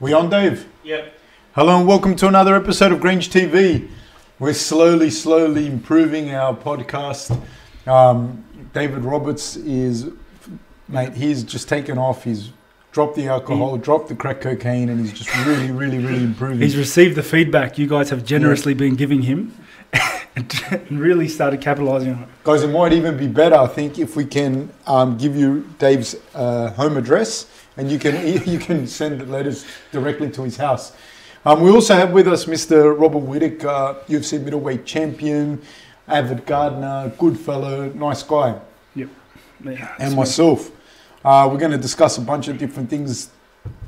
[0.00, 0.68] We on, Dave?
[0.84, 1.12] Yep.
[1.56, 3.90] Hello and welcome to another episode of Grange TV.
[4.38, 7.36] We're slowly, slowly improving our podcast.
[7.84, 10.08] Um, David Roberts is,
[10.86, 12.22] mate, he's just taken off.
[12.22, 12.52] He's
[12.92, 16.60] dropped the alcohol, dropped the crack cocaine, and he's just really, really, really improving.
[16.60, 19.52] He's received the feedback you guys have generously been giving him
[20.36, 22.28] and really started capitalizing on it.
[22.44, 26.14] Guys, it might even be better, I think, if we can um, give you Dave's
[26.36, 27.46] uh, home address
[27.78, 28.14] and you can
[28.46, 30.92] you can send the letters directly to his house.
[31.46, 32.98] Um, we also have with us Mr.
[32.98, 35.62] Robert Whittaker, uh, UFC middleweight champion,
[36.06, 38.60] avid gardener, good fellow, nice guy,
[38.94, 39.08] Yep.
[39.64, 40.70] Yeah, and myself.
[41.24, 43.30] Uh, we're going to discuss a bunch of different things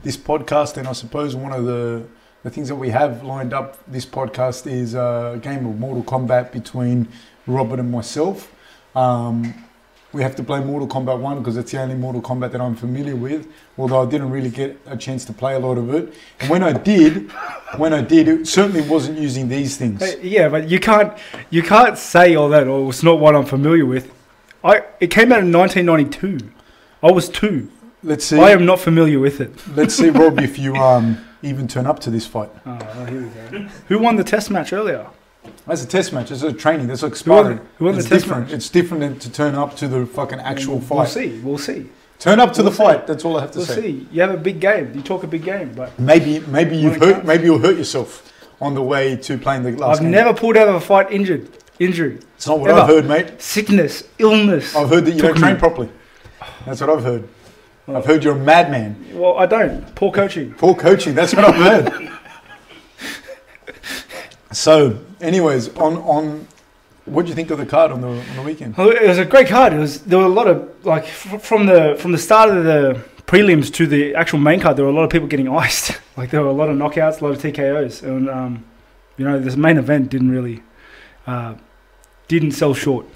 [0.03, 2.05] this podcast, and I suppose one of the
[2.43, 6.53] the things that we have lined up this podcast is a game of Mortal Kombat
[6.53, 7.07] between
[7.47, 8.51] Robert and myself.
[8.97, 9.67] Um,
[10.13, 12.75] we have to play Mortal Kombat 1 because it's the only Mortal Kombat that I'm
[12.75, 13.47] familiar with,
[13.79, 16.13] although I didn't really get a chance to play a lot of it.
[16.41, 17.31] And when I did,
[17.77, 20.01] when I did, it certainly wasn't using these things.
[20.03, 21.17] Hey, yeah, but you can't
[21.51, 22.67] you can't say all that.
[22.67, 24.13] Or it's not what I'm familiar with.
[24.65, 26.51] I it came out in 1992.
[27.03, 27.71] I was two.
[28.03, 28.39] Let's see.
[28.39, 29.53] I am not familiar with it.
[29.77, 32.51] Let's see, Rob, if you um, even turn up to this fight.
[32.67, 33.69] Oh, well, here we go.
[33.89, 35.07] Who won the test match earlier?
[35.67, 36.31] That's a test match.
[36.31, 36.87] It's a training.
[36.89, 37.59] That's like sparring.
[37.59, 38.47] the- who won the it's different.
[38.47, 38.53] match?
[38.55, 40.97] It's different than to turn up to the fucking mm, actual fight.
[40.97, 41.41] We'll see.
[41.41, 41.87] We'll see.
[42.19, 42.83] Turn up to We'll the see.
[42.85, 43.07] fight.
[43.07, 43.75] That's all I have to say.
[43.75, 44.09] We'll see.
[44.13, 44.93] You have a big game.
[44.95, 47.25] You talk a big game, but Maybe, maybe it hurt.
[47.25, 48.31] Maybe you'll hurt yourself
[48.61, 49.91] on the way to playing the last game.
[49.91, 50.11] I've game.
[50.11, 51.49] never pulled out of a fight injured.
[51.79, 52.81] Injury, It's not what ever.
[52.81, 53.41] I've heard, mate.
[53.41, 54.77] sickness, illness.
[54.77, 55.59] I've heard that you don't train me.
[55.59, 55.89] properly.
[56.67, 57.27] That's what I've heard.
[57.89, 59.03] I've heard you're a madman.
[59.15, 59.95] Well, I don't.
[59.95, 60.53] Poor coaching.
[60.53, 61.15] Poor coaching.
[61.15, 62.13] That's what I've heard.
[64.53, 66.47] so, anyways, on on,
[67.05, 68.79] what do you think of the card on the on the weekend?
[68.79, 69.73] It was a great card.
[69.73, 72.65] It was there were a lot of like f- from the from the start of
[72.65, 74.77] the prelims to the actual main card.
[74.77, 76.01] There were a lot of people getting iced.
[76.17, 78.65] like there were a lot of knockouts, a lot of TKOs, and um,
[79.17, 80.63] you know this main event didn't really
[81.27, 81.55] uh,
[82.29, 83.07] didn't sell short.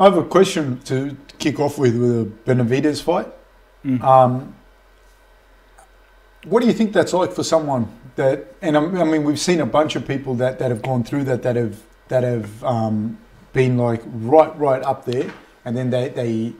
[0.00, 3.28] I have a question to kick off with with a Benavides fight.
[3.84, 4.02] Mm.
[4.02, 4.54] Um,
[6.44, 8.46] what do you think that's like for someone that?
[8.62, 11.24] And I I mean, we've seen a bunch of people that, that have gone through
[11.24, 13.18] that that have that have um,
[13.52, 15.32] been like right right up there,
[15.64, 16.52] and then they they,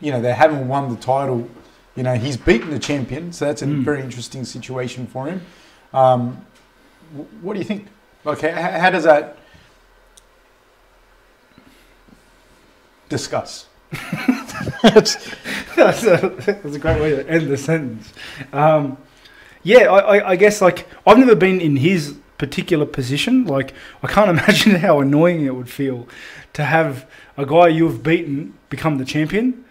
[0.00, 1.48] you know, they haven't won the title.
[1.96, 3.84] You know, he's beaten the champion, so that's a Mm.
[3.84, 5.42] very interesting situation for him.
[5.92, 6.46] Um,
[7.42, 7.88] what do you think?
[8.24, 9.36] Like, how, how does that
[13.08, 13.66] discuss?
[15.76, 18.12] that's, a, that's a great way to end the sentence.
[18.52, 18.96] Um,
[19.62, 23.44] yeah, I, I, I guess like I've never been in his particular position.
[23.44, 26.08] Like I can't imagine how annoying it would feel
[26.54, 29.64] to have a guy you've beaten become the champion.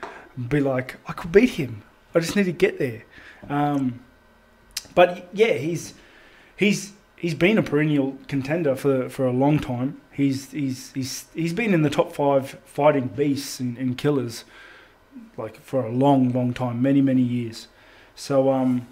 [0.47, 1.81] Be like, I could beat him.
[2.13, 3.03] I just need to get there.
[3.49, 3.99] Um,
[4.95, 5.95] but yeah, he's
[6.55, 9.99] he's he's been a perennial contender for for a long time.
[10.11, 14.45] He's he's he's he's been in the top five fighting beasts and, and killers
[15.39, 17.67] like for a long, long time, many, many years.
[18.15, 18.85] So, um,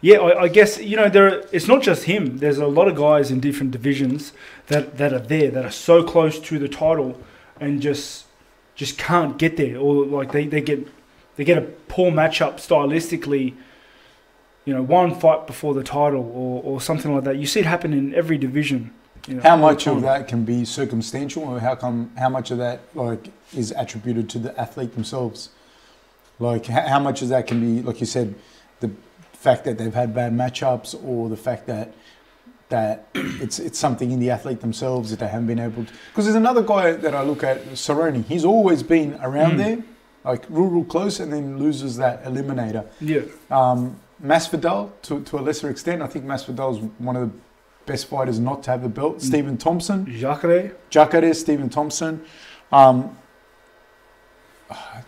[0.00, 1.44] yeah, I, I guess you know there.
[1.52, 2.38] It's not just him.
[2.38, 4.32] There's a lot of guys in different divisions
[4.66, 7.20] that that are there that are so close to the title
[7.60, 8.26] and just
[8.74, 10.88] just can't get there, or like they, they get
[11.36, 13.54] they get a poor matchup stylistically.
[14.64, 17.36] You know, one fight before the title, or, or something like that.
[17.36, 18.92] You see it happen in every division.
[19.26, 22.10] You know, How much of that can be circumstantial, or how come?
[22.16, 25.50] How much of that like is attributed to the athlete themselves?
[26.40, 28.34] Like how, much of that can be, like you said,
[28.80, 28.90] the
[29.34, 31.92] fact that they've had bad matchups, or the fact that
[32.70, 35.92] that it's it's something in the athlete themselves that they haven't been able to.
[36.10, 38.24] Because there's another guy that I look at, Cerrone.
[38.24, 39.58] He's always been around Mm.
[39.58, 39.78] there,
[40.24, 42.86] like real, real close, and then loses that eliminator.
[43.00, 47.38] Yeah, Um, Masvidal, to, to a lesser extent, I think Masvidal is one of the
[47.86, 49.16] best fighters not to have the belt.
[49.18, 49.22] Mm.
[49.22, 50.72] Stephen Thompson, Jacare.
[50.90, 52.22] Jacare, Stephen Thompson.
[52.70, 53.16] Um,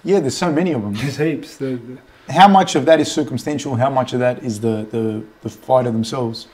[0.04, 0.94] yeah, there's so many of them.
[0.94, 1.56] There's heaps.
[1.56, 3.74] The, the, How much of that is circumstantial?
[3.76, 6.48] How much of that is the, the, the fighter themselves?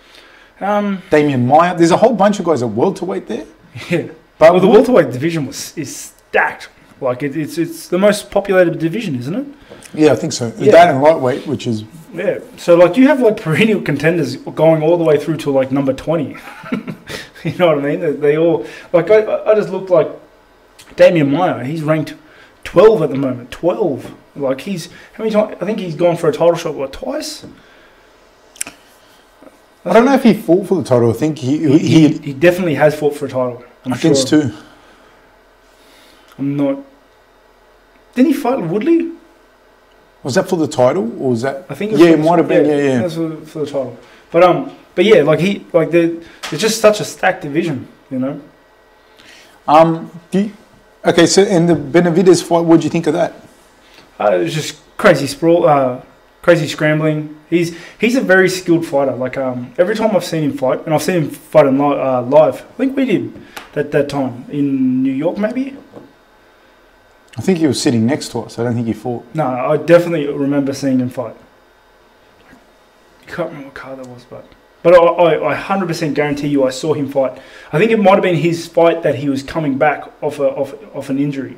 [0.60, 1.76] um, Demian Maia.
[1.76, 3.46] There's a whole bunch of guys at welterweight there.
[3.90, 4.08] yeah.
[4.38, 6.68] But Well, the welterweight division was is stacked.
[7.00, 9.46] Like it, it's it's the most populated division, isn't it?
[9.94, 10.52] yeah, I think so.
[10.58, 10.72] Yeah.
[10.72, 12.40] That and lightweight, which is Yeah.
[12.56, 15.92] So like you have like perennial contenders going all the way through to like number
[15.92, 16.36] twenty.
[17.44, 18.00] you know what I mean?
[18.00, 20.08] They, they all like I, I just looked like
[20.96, 21.64] Demian Maia.
[21.64, 22.14] He's ranked
[22.68, 23.50] twelve at the moment.
[23.50, 24.14] Twelve.
[24.36, 25.56] Like he's how many times?
[25.58, 27.46] I think he's gone for a title shot what twice.
[29.86, 31.08] I don't know if he fought for the title.
[31.10, 33.64] I think he He, he, he, definitely has fought for a title.
[33.86, 34.42] I'm against sure.
[34.42, 34.54] two.
[36.38, 36.84] I'm not.
[38.14, 39.12] Didn't he fight Woodley?
[40.22, 41.64] Was that for the title, or was that?
[41.70, 41.92] I think.
[41.92, 42.98] Yeah, it might have been, yeah, yeah.
[43.00, 43.96] That's for, for the title.
[44.30, 46.22] But um, but yeah, like he, like the,
[46.52, 48.40] it's just such a stacked division, you know.
[49.66, 50.52] Um, do you-
[51.08, 53.34] okay, so in the Benavides fight, what do you think of that?
[54.20, 56.02] Uh, it was just crazy sprawl, uh,
[56.42, 57.38] crazy scrambling.
[57.48, 59.12] He's he's a very skilled fighter.
[59.12, 61.98] Like um, every time I've seen him fight, and I've seen him fight in li-
[61.98, 62.62] uh, live.
[62.62, 63.32] I think we did
[63.72, 65.76] that that time in New York, maybe.
[67.36, 68.58] I think he was sitting next to us.
[68.58, 69.24] I don't think he fought.
[69.32, 71.36] No, I definitely remember seeing him fight.
[73.22, 74.44] I can't remember what car that was, but
[74.82, 77.40] but I, I, I 100% guarantee you I saw him fight.
[77.72, 80.44] I think it might have been his fight that he was coming back off a,
[80.44, 81.56] off, off an injury.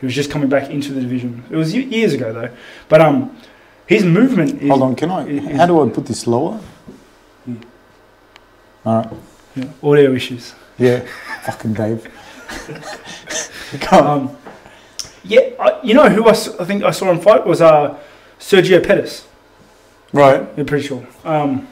[0.00, 1.44] He was just coming back into the division.
[1.50, 2.50] It was years ago though,
[2.88, 3.36] but um,
[3.86, 5.26] his movement is Hold on, can I?
[5.26, 6.60] is- How do I put this lower?
[7.46, 7.54] Yeah.
[8.84, 9.12] All right.
[9.56, 10.54] yeah, audio issues.
[10.78, 11.00] Yeah.
[11.44, 12.08] Fucking Dave.
[13.90, 14.36] Um,
[15.24, 17.98] yeah, I, you know who I, I, think I saw him fight was uh,
[18.38, 19.26] Sergio Pettis.
[20.12, 20.46] right.
[20.56, 21.04] I'm pretty sure.
[21.24, 21.66] Um,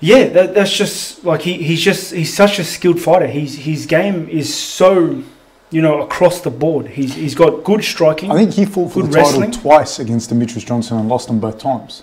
[0.00, 3.26] yeah, that, that's just like he, he's just he's such a skilled fighter.
[3.26, 5.22] He's his game is so
[5.70, 6.86] you know across the board.
[6.88, 8.30] He's he's got good striking.
[8.30, 9.52] I think he fought for the title wrestling.
[9.52, 12.02] twice against Demetrious Johnson and lost them both times.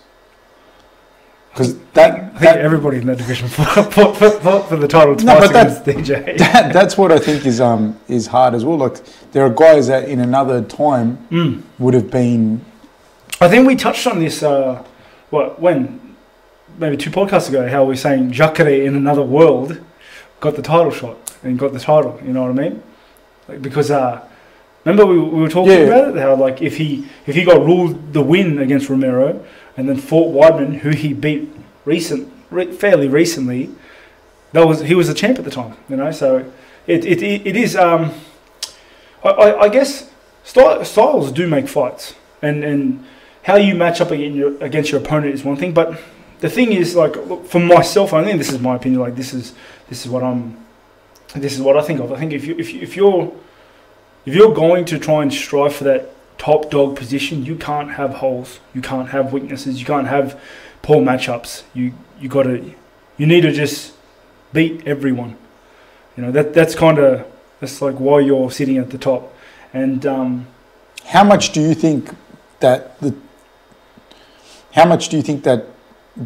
[1.51, 4.87] Because that, I think that, everybody in that division fought, fought, fought, fought for the
[4.87, 6.37] title No, twice but that- DJ.
[6.53, 8.77] that that's what I think is um is hard as well.
[8.77, 8.97] Like
[9.31, 11.63] there are guys that in another time Mm.
[11.79, 12.63] would have been
[13.41, 14.41] I think we touched on this.
[14.43, 14.83] Uh,
[15.31, 16.06] what when
[16.77, 17.67] maybe two podcasts ago?
[17.67, 19.79] How we are saying Jacare in another world
[20.39, 22.19] got the title shot and got the title.
[22.23, 22.83] You know what I mean?
[23.47, 24.25] Like because uh,
[24.85, 25.79] remember we, we were talking Yeah.
[25.87, 29.43] about it how like if he if he got ruled the win against Romero
[29.75, 31.49] and then fought Weidman, who he beat
[31.85, 33.69] recent re- fairly recently,
[34.53, 35.75] that was he was a champ at the time.
[35.89, 36.51] You know, so
[36.85, 37.75] it it, it, it is.
[37.75, 38.11] Um,
[39.23, 40.09] I, I, I guess
[40.43, 43.03] sty- styles do make fights and and
[43.43, 45.97] how you match up against your, against your opponent is one thing, but
[46.39, 49.01] the thing is, like, look, for myself, only, think this is my opinion.
[49.01, 49.53] Like, this is
[49.89, 50.57] this is what I'm,
[51.35, 52.11] this is what I think of.
[52.11, 53.33] I think if you if if you're
[54.25, 58.15] if you're going to try and strive for that top dog position, you can't have
[58.15, 60.39] holes, you can't have weaknesses, you can't have
[60.81, 61.63] poor matchups.
[61.73, 62.73] You you got to
[63.17, 63.93] you need to just
[64.53, 65.37] beat everyone.
[66.15, 67.25] You know that that's kind of
[67.59, 69.33] that's like why you're sitting at the top,
[69.73, 70.47] and um,
[71.05, 72.13] how much do you think
[72.59, 73.15] that the
[74.73, 75.65] how much do you think that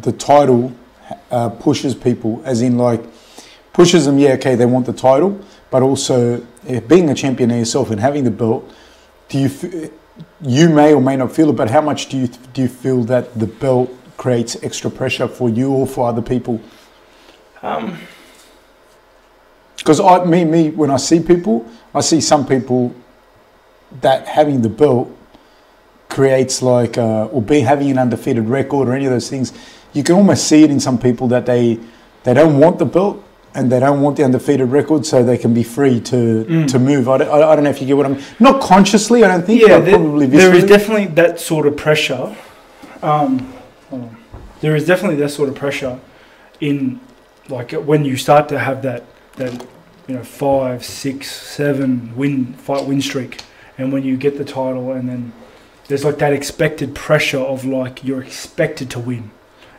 [0.00, 0.72] the title
[1.30, 3.02] uh, pushes people as in like
[3.72, 5.38] pushes them yeah okay they want the title
[5.70, 8.72] but also eh, being a champion yourself and having the belt
[9.28, 9.90] do you
[10.42, 13.02] you may or may not feel it but how much do you do you feel
[13.04, 16.60] that the belt creates extra pressure for you or for other people?
[17.62, 17.98] Um,
[19.76, 22.94] because I me me when I see people I see some people
[24.00, 25.10] that having the belt
[26.08, 29.52] creates like uh, or be having an undefeated record or any of those things
[29.92, 31.78] you can almost see it in some people that they
[32.24, 33.22] they don't want the belt
[33.54, 36.68] and they don't want the undefeated record so they can be free to Mm.
[36.72, 39.22] to move I don't, I I don't know if you get what I'm not consciously
[39.24, 42.34] I don't think yeah, but there, probably there is definitely that sort of pressure.
[43.02, 43.52] Um,
[44.60, 45.98] there is definitely that sort of pressure
[46.60, 47.00] in
[47.48, 49.02] like when you start to have that
[49.36, 49.52] that
[50.06, 53.42] you know five, six, seven win fight win streak,
[53.78, 55.32] and when you get the title, and then
[55.88, 59.30] there's like that expected pressure of like you're expected to win,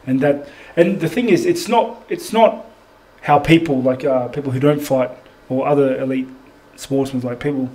[0.05, 2.65] and that and the thing is, it's not it's not
[3.21, 5.11] how people like uh, people who don't fight
[5.49, 6.27] or other elite
[6.75, 7.69] sportsmen like people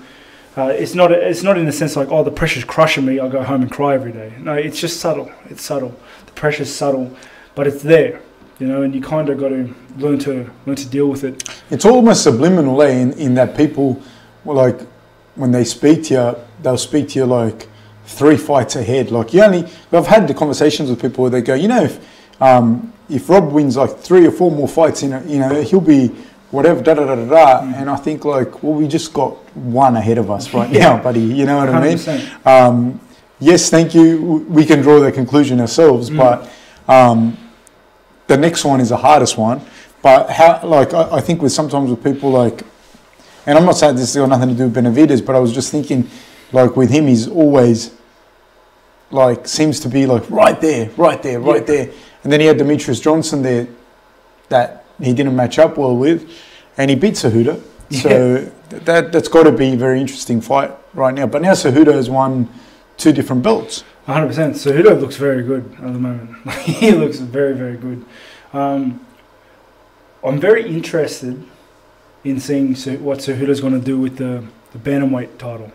[0.58, 1.12] uh, it's not.
[1.12, 3.20] It's not in the sense like, oh, the pressure's crushing me.
[3.20, 4.32] I go home and cry every day.
[4.40, 5.30] No, it's just subtle.
[5.48, 5.94] It's subtle.
[6.26, 7.16] The pressure's subtle,
[7.54, 8.20] but it's there,
[8.58, 8.82] you know.
[8.82, 11.48] And you kind of got to learn to learn to deal with it.
[11.70, 14.02] It's almost subliminal, eh, in, in that people,
[14.42, 14.80] well, like,
[15.36, 17.68] when they speak to you, they'll speak to you like
[18.06, 19.12] three fights ahead.
[19.12, 22.04] Like, you only, I've had the conversations with people where they go, you know, if,
[22.40, 25.80] um, if Rob wins like three or four more fights, in a, you know, he'll
[25.80, 26.08] be
[26.50, 27.60] whatever, da da da da da.
[27.62, 27.74] Mm.
[27.80, 30.96] And I think, like, well, we just got one ahead of us right Yeah.
[30.96, 31.20] now, buddy.
[31.20, 32.30] You know what I mean?
[32.44, 33.00] Um,
[33.40, 34.46] yes, thank you.
[34.48, 36.16] We can draw the conclusion ourselves, Mm.
[36.18, 36.50] but
[36.92, 37.36] um,
[38.26, 39.60] the next one is the hardest one.
[40.02, 42.62] But how, like, I, I think with sometimes with people like,
[43.46, 45.52] and I'm not saying this has got nothing to do with Benavides, but I was
[45.52, 46.08] just thinking,
[46.52, 47.92] like, with him, he's always
[49.10, 51.84] like seems to be like right there, right there, right Yeah.
[51.84, 51.90] there.
[52.28, 53.66] And then he had Demetrious Johnson there
[54.50, 56.30] that he didn't match up well with,
[56.76, 57.62] and he beat Cejudo.
[57.90, 61.26] So th- that that's got to be a very interesting fight right now.
[61.26, 62.50] But now Cejudo has won
[62.98, 63.82] two different belts.
[64.06, 64.28] 100%.
[64.50, 66.50] Cejudo looks very good at the moment.
[66.64, 68.04] he looks very, very good.
[68.52, 69.06] Um,
[70.22, 71.42] I'm very interested
[72.24, 75.72] in seeing what Cejudo's going to do with the, the bantamweight title.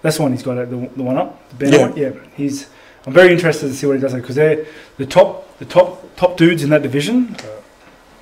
[0.00, 1.56] That's the one he's got the, the one up.
[1.56, 1.92] The Yeah.
[1.94, 2.08] yeah.
[2.14, 2.20] yeah.
[2.34, 2.68] He's.
[3.06, 4.64] I'm very interested to see what he does because they're
[4.96, 7.36] the top the top top dudes in that division.
[7.36, 7.60] Uh,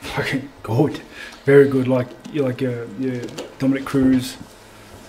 [0.00, 1.00] fucking good,
[1.44, 1.88] very good.
[1.88, 3.22] Like you like your your
[3.58, 4.36] Dominick Cruz,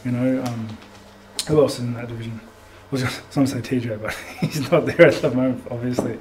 [0.05, 0.41] you know.
[0.43, 0.77] Um,
[1.47, 2.39] who else is in that division?
[2.39, 6.19] I was going to say TJ, but he's not there at the moment, obviously.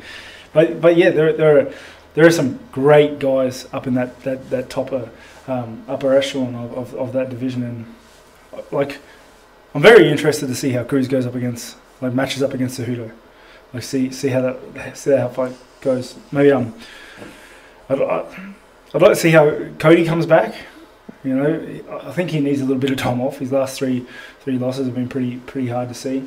[0.52, 1.72] But but yeah, there there are
[2.14, 5.06] there are some great guys up in that that that top uh,
[5.46, 7.94] um, upper echelon of, of, of that division, and
[8.52, 8.98] uh, like
[9.76, 13.12] I'm very interested to see how Cruz goes up against like matches up against Cejudo.
[13.72, 16.16] Like see see how that see how fight goes.
[16.32, 16.74] Maybe um,
[17.88, 20.54] I'd, I'd like to see how Cody comes back.
[21.24, 23.38] You know, I think he needs a little bit of time off.
[23.38, 24.06] His last three
[24.40, 26.26] three losses have been pretty pretty hard to see.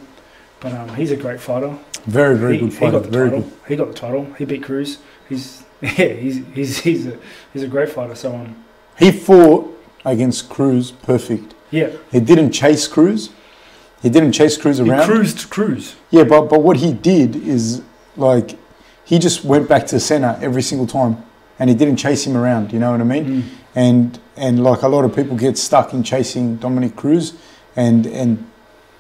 [0.60, 1.77] But um, he's a great fighter.
[2.05, 3.43] Very, very he, good he got the Very title.
[3.43, 3.53] good.
[3.67, 4.25] He got the title.
[4.38, 5.00] He beat Cruz.
[5.27, 5.89] He's yeah.
[5.89, 7.17] He's he's he's a
[7.53, 8.15] he's a great fighter.
[8.15, 8.63] So um,
[9.00, 9.69] He fought
[10.05, 11.55] against Cruz perfect.
[11.72, 11.89] yeah.
[12.12, 13.31] He didn't chase Cruz.
[14.01, 15.00] He didn't chase Cruz around.
[15.00, 15.95] He cruised Cruz.
[16.12, 17.81] Yeah, but but what he did is
[18.15, 18.57] like
[19.05, 21.24] he just went back to center every single time,
[21.60, 22.72] and he didn't chase him around.
[22.72, 23.25] You know what I mean?
[23.25, 23.43] Mm.
[23.75, 27.33] And and like a lot of people get stuck in chasing Dominick Cruz,
[27.75, 28.50] and and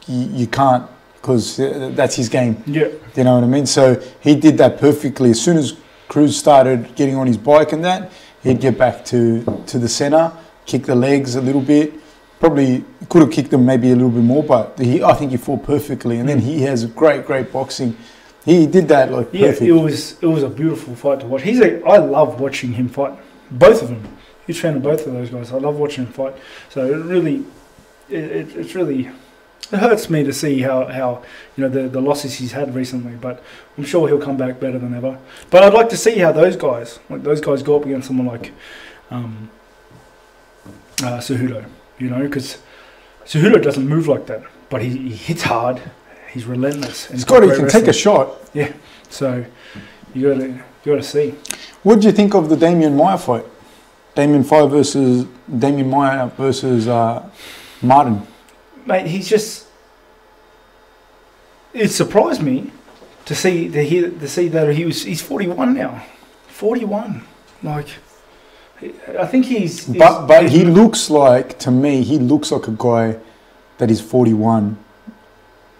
[0.07, 0.89] you, you can't
[1.23, 1.55] because
[1.95, 2.61] that's his game.
[2.67, 2.89] Yeah.
[3.15, 3.65] You know what I mean?
[3.65, 5.29] So he did that perfectly.
[5.29, 5.77] As soon as
[6.09, 8.11] Cruz started getting on his bike and that,
[8.43, 10.33] he'd get back to, to the center,
[10.65, 11.93] kick the legs a little bit.
[12.41, 15.37] Probably could have kicked them maybe a little bit more, but he, I think he
[15.37, 16.19] fought perfectly.
[16.19, 17.95] And then he has great, great boxing.
[18.45, 19.61] He did that like Yeah, perfect.
[19.61, 21.43] it was it was a beautiful fight to watch.
[21.43, 23.13] He's a I love watching him fight.
[23.49, 24.17] Both of them.
[24.45, 25.51] Huge fan of both of those guys.
[25.53, 26.35] I love watching him fight.
[26.69, 27.45] So it really,
[28.09, 29.09] it, it, it's really,
[29.71, 31.23] it hurts me to see how, how
[31.55, 33.13] you know the, the losses he's had recently.
[33.15, 33.41] But
[33.77, 35.17] I'm sure he'll come back better than ever.
[35.49, 38.27] But I'd like to see how those guys, like those guys, go up against someone
[38.27, 38.51] like,
[39.11, 39.49] um,
[41.01, 41.65] uh, Cejudo.
[41.99, 42.57] You know, because
[43.25, 45.81] Cejudo doesn't move like that, but he, he hits hard.
[46.33, 47.09] He's relentless.
[47.09, 48.27] and Scotty can take a shot.
[48.53, 48.71] Yeah.
[49.09, 49.45] So
[50.13, 51.35] you got to you got to see.
[51.83, 53.45] What do you think of the Demian Maia fight?
[54.15, 57.27] Damien Fire versus Demian Maia versus uh,
[57.81, 58.25] Martin.
[58.85, 59.65] Mate, he's just.
[61.73, 62.71] It surprised me
[63.25, 66.03] to see to hear to see that he was he's forty one now,
[66.47, 67.23] forty one.
[67.63, 67.87] Like,
[69.19, 69.85] I think he's.
[69.87, 73.17] he's- But but he looks like to me he looks like a guy
[73.79, 74.77] that is 41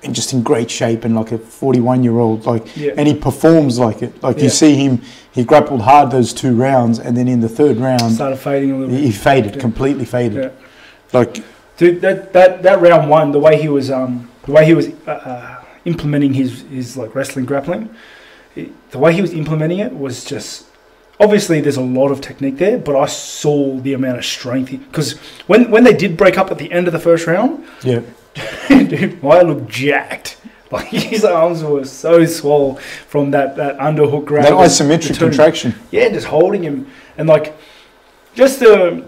[0.06, 2.92] and just in great shape and like a 41 year old like Yeah.
[2.98, 4.44] and he performs like it like Yeah.
[4.44, 8.14] you see him he grappled hard those two rounds and then in the third round
[8.14, 9.06] started fading a little he, bit.
[9.06, 9.62] he faded Yeah.
[9.62, 10.52] completely faded
[11.14, 11.44] like
[11.78, 14.90] Dude, that, that, that round one, the way he was um, the way he was
[15.08, 17.90] uh, uh, implementing his, his like wrestling grappling,
[18.56, 20.66] it, the way he was implementing it was just
[21.20, 25.14] obviously there's a lot of technique there, but I saw the amount of strength because
[25.48, 28.02] when when they did break up at the end of the first round, yeah
[28.68, 30.38] dude, Maia look jacked.
[30.72, 34.46] Like his arms were so swole from that, that underhook grab.
[34.46, 37.56] that isometric contraction Yeah, just holding him and like
[38.34, 39.06] just the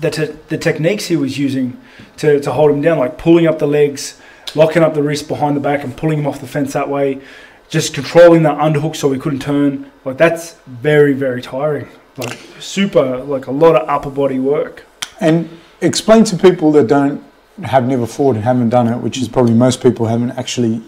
[0.00, 1.78] the, te- the techniques he was using
[2.16, 4.18] to, to hold him down, like pulling up the legs,
[4.54, 7.20] locking up the wrist behind the back, and pulling him off the fence that way.
[7.68, 9.90] Just controlling that underhook so he couldn't turn.
[10.06, 11.88] Like that's very very tiring.
[12.16, 14.84] Like super, like a lot of upper body work.
[15.20, 15.50] and
[15.82, 17.22] explain to people that don't
[17.62, 20.82] have never fought and haven't done it which is probably most people haven't actually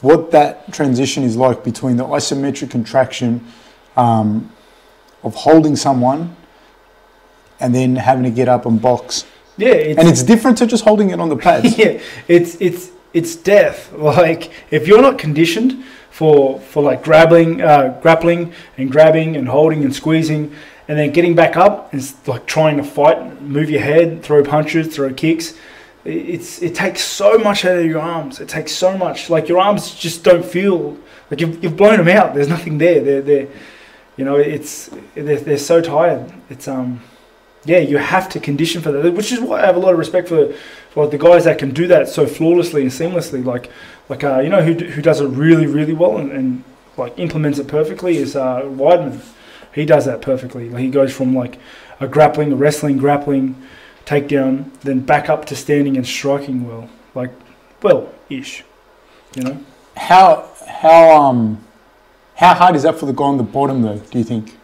[0.00, 3.44] what that transition is like between the isometric contraction
[3.96, 4.50] um,
[5.22, 6.36] of holding someone
[7.60, 9.26] and then having to get up and box.
[9.58, 11.76] Yeah, it's, And it's different to just holding it on the pads.
[11.76, 13.92] yeah, it's it's it's death.
[13.96, 19.84] Like if you're not conditioned for for like grappling, uh, grappling and grabbing and holding
[19.84, 20.54] and squeezing,
[20.88, 24.94] and then getting back up and like trying to fight, move your head, throw punches,
[24.94, 25.54] throw kicks.
[26.04, 28.40] It's it takes so much out of your arms.
[28.40, 29.28] It takes so much.
[29.28, 30.96] Like your arms just don't feel
[31.30, 32.34] like you've, you've blown them out.
[32.34, 33.00] There's nothing there.
[33.02, 33.48] They're they're
[34.16, 36.32] you know it's they're, they're so tired.
[36.48, 37.02] It's um
[37.66, 39.98] yeah you have to condition for that, which is why I have a lot of
[39.98, 40.54] respect for
[40.90, 43.70] for the guys that can do that so flawlessly and seamlessly, like
[44.08, 46.64] like uh, you know who, who does it really really well and, and
[46.96, 49.20] like implements it perfectly is uh, Weidman.
[49.74, 50.68] He does that perfectly.
[50.68, 51.58] Like, he goes from like
[52.00, 53.54] a grappling, a wrestling, grappling,
[54.06, 57.30] takedown, then back up to standing and striking well, like
[57.82, 58.64] well ish,
[59.34, 59.58] you know.
[59.96, 61.64] How how um
[62.36, 63.98] how hard is that for the guy on the bottom though?
[63.98, 64.56] Do you think?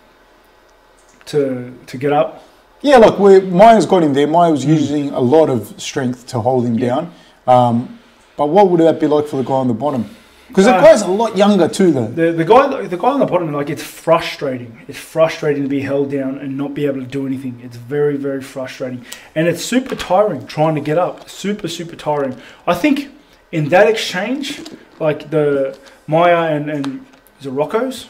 [1.26, 2.42] To to get up,
[2.82, 4.26] Yeah, look, we Maia's got him there.
[4.26, 4.68] Maia was Mm.
[4.68, 6.86] using a lot of strength to hold him Yeah.
[6.86, 7.12] down.
[7.46, 7.98] Um,
[8.36, 10.04] but what would that be like for the guy on the bottom?
[10.48, 12.06] Because the Uh, guy's a lot younger too, though.
[12.06, 14.78] The the guy the guy on the bottom like it's frustrating.
[14.88, 17.60] It's frustrating to be held down and not be able to do anything.
[17.64, 21.28] It's very very frustrating, and it's super tiring trying to get up.
[21.28, 22.36] Super super tiring.
[22.66, 23.08] I think
[23.50, 24.60] in that exchange,
[25.00, 25.76] like the
[26.06, 27.04] Maia and and
[27.40, 28.06] is it Rocco's?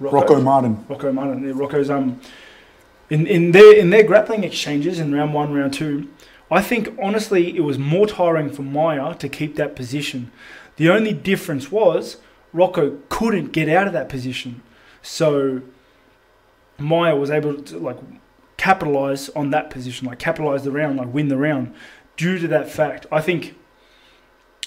[0.00, 0.84] Rocco Martin.
[0.88, 1.44] Rocco Martin.
[1.44, 2.20] yeah, Rocco's um
[3.10, 6.08] in in their in their grappling exchanges in round one, round two.
[6.50, 10.30] I think honestly it was more tiring for Maia to keep that position.
[10.78, 12.16] The only difference was
[12.52, 14.62] Rocco couldn't get out of that position,
[15.02, 15.60] so
[16.78, 17.98] Maia was able to like
[18.56, 21.74] capitalize on that position, like capitalize the round, like win the round,
[22.16, 23.06] due to that fact.
[23.10, 23.56] I think,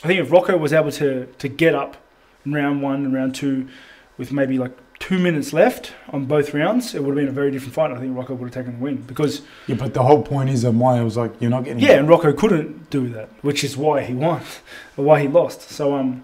[0.04, 1.98] I think if Rocco was able to to get up
[2.46, 3.70] in round one and round two,
[4.18, 7.52] with maybe like two minutes left on both rounds, it would have been a very
[7.52, 7.92] different fight.
[7.92, 10.62] I think Rocco would have taken the win because Yeah, but the whole point is
[10.62, 13.76] that Maia was like, "You're not getting." yeah, and Rocco couldn't do that, which is
[13.76, 14.42] why he won,
[14.98, 15.70] or why he lost.
[15.70, 16.24] So um,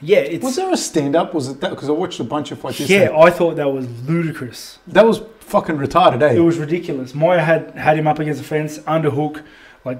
[0.00, 1.34] yeah, it's Was there a stand up?
[1.34, 1.70] Was it that?
[1.70, 2.78] Because I watched a bunch of fights.
[2.80, 3.10] yeah.
[3.16, 4.78] I thought that was ludicrous.
[4.86, 6.34] that was fucking retarded, eh?
[6.34, 7.14] It was ridiculous.
[7.14, 9.42] Maia had had him up against the fence, underhook,
[9.84, 9.98] like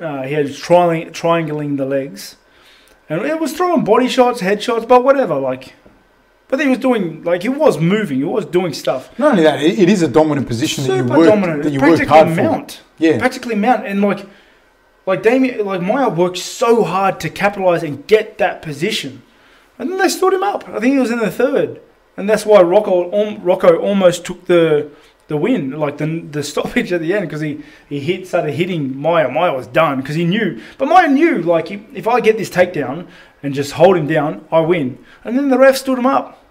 [0.00, 2.36] uh, he had triangling, triangling the legs,
[3.08, 5.34] and it was throwing body shots, head shots, but whatever.
[5.34, 5.74] Like,
[6.56, 9.16] but he was doing like he was moving, he was doing stuff.
[9.18, 11.72] Not only that, it, it is a dominant position that you Super work dominant, that
[11.72, 12.42] you work practically hard for.
[12.42, 14.26] mount, Yeah, practically mount, and like,
[15.06, 19.22] like Damien, like Maia worked so hard to capitalize and get that position,
[19.78, 20.68] and then they stood him up.
[20.68, 21.80] I think he was in the third,
[22.16, 24.90] and that's why Rocco al- Rocco almost took the
[25.26, 28.96] the win, like the the stoppage at the end, because he he hit started hitting
[28.96, 29.28] Maia.
[29.28, 33.06] Maia was done because he knew, but Maia knew like if I get this takedown
[33.42, 34.98] and just hold him down, I win.
[35.24, 36.43] And then the ref stood him up.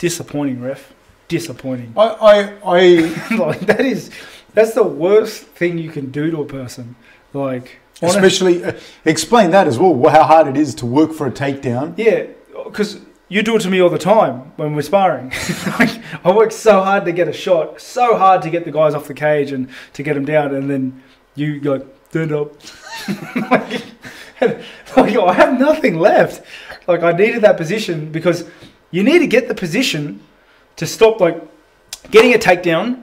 [0.00, 0.94] Disappointing, ref.
[1.28, 1.92] Disappointing.
[1.94, 4.10] I, I, I like that is
[4.54, 6.96] that's the worst thing you can do to a person.
[7.34, 8.72] Like especially uh,
[9.04, 9.94] explain that as well.
[10.08, 11.94] How hard it is to work for a takedown.
[11.98, 12.26] Yeah,
[12.64, 15.32] because you do it to me all the time when we're sparring.
[15.78, 18.94] like, I work so hard to get a shot, so hard to get the guys
[18.94, 21.02] off the cage and to get them down, and then
[21.34, 22.54] you go stand up.
[23.50, 23.82] like,
[24.96, 26.42] like, I have nothing left.
[26.88, 28.48] Like I needed that position because
[28.90, 30.20] you need to get the position
[30.76, 31.20] to stop.
[31.20, 31.40] Like
[32.10, 33.02] getting a takedown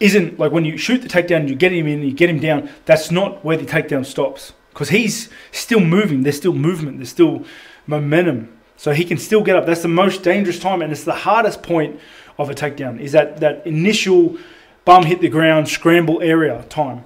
[0.00, 2.70] isn't like when you shoot the takedown, you get him in, you get him down.
[2.84, 6.22] That's not where the takedown stops because he's still moving.
[6.22, 6.98] There's still movement.
[6.98, 7.44] There's still
[7.86, 8.52] momentum.
[8.76, 9.64] So he can still get up.
[9.64, 11.98] That's the most dangerous time, and it's the hardest point
[12.38, 13.00] of a takedown.
[13.00, 14.36] Is that that initial
[14.84, 17.04] bum hit the ground scramble area time,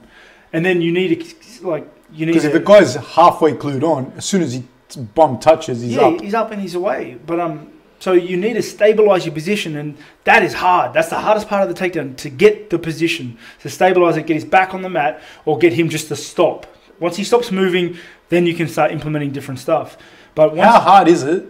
[0.53, 4.13] and then you need to like you need Because if the guy's halfway glued on,
[4.17, 6.21] as soon as his bum touches, he's yeah, up.
[6.21, 7.19] he's up and he's away.
[7.25, 10.95] But um, so you need to stabilize your position, and that is hard.
[10.95, 14.35] That's the hardest part of the takedown to get the position to stabilize it, get
[14.35, 16.67] his back on the mat, or get him just to stop.
[16.99, 17.99] Once he stops moving,
[18.31, 19.99] then you can start implementing different stuff.
[20.35, 21.47] But How hard is it?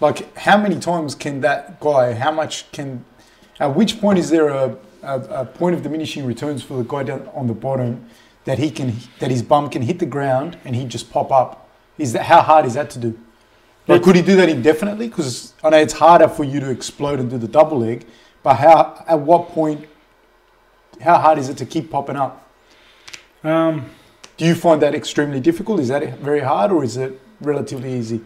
[0.00, 2.14] Like, how many times can that guy?
[2.14, 3.04] How much can?
[3.58, 7.02] At which point is there a, a, a point of diminishing returns for the guy
[7.02, 8.06] down on the bottom
[8.44, 11.68] that he can that his bum can hit the ground and he just pop up?
[11.98, 13.18] Is that how hard is that to do?
[13.90, 15.08] Like, could he do that indefinitely?
[15.08, 18.06] Because I know it's harder for you to explode and do the double leg,
[18.42, 19.04] but how?
[19.08, 19.88] At what point?
[21.00, 22.48] How hard is it to keep popping up?
[23.42, 23.86] um,
[24.36, 25.80] Do you find that extremely difficult?
[25.80, 28.20] Is that very hard, or is it relatively easy?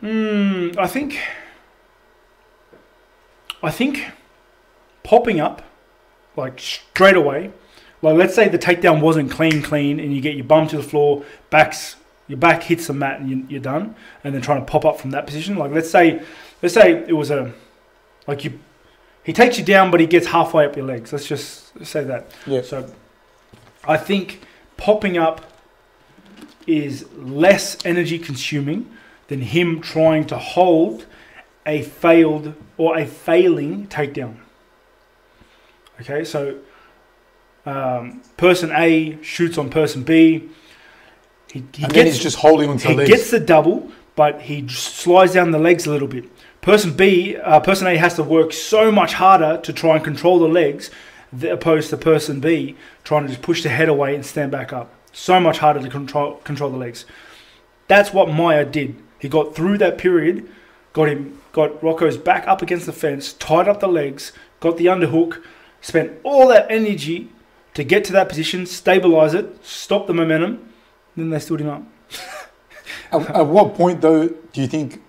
[0.00, 1.18] Hmm, I think.
[3.62, 4.10] I think
[5.02, 5.60] popping up,
[6.34, 7.50] like straight away,
[8.02, 10.82] like let's say the takedown wasn't clean, clean, and you get your bum to the
[10.82, 11.96] floor, backs
[12.30, 15.00] your back hits the mat, and you, you're done, and then trying to pop up
[15.00, 15.56] from that position.
[15.56, 16.22] Like let's say,
[16.62, 17.52] let's say it was a,
[18.28, 18.58] like you,
[19.24, 21.12] he takes you down, but he gets halfway up your legs.
[21.12, 22.30] Let's just say that.
[22.46, 22.62] Yeah.
[22.62, 22.88] So,
[23.84, 24.42] I think
[24.76, 25.44] popping up
[26.68, 28.88] is less energy consuming
[29.26, 31.06] than him trying to hold
[31.66, 34.36] a failed or a failing takedown.
[36.00, 36.58] Okay, so
[37.66, 40.48] um, person A shoots on person B.
[41.52, 43.10] He, he and then gets he's just holding onto he the legs.
[43.10, 46.24] gets the double, but he slides down the legs a little bit.
[46.60, 50.38] Person B, uh, person A has to work so much harder to try and control
[50.38, 50.90] the legs,
[51.42, 54.92] opposed to person B trying to just push the head away and stand back up.
[55.12, 57.04] So much harder to control control the legs.
[57.88, 58.96] That's what Maia did.
[59.18, 60.48] He got through that period,
[60.92, 64.86] got him, got Rocco's back up against the fence, tied up the legs, got the
[64.86, 65.42] underhook,
[65.80, 67.30] spent all that energy
[67.80, 70.68] to get to that position, stabilize it, stop the momentum.
[71.16, 71.82] Then they stood him up.
[73.12, 75.02] At, at what point, though, do you think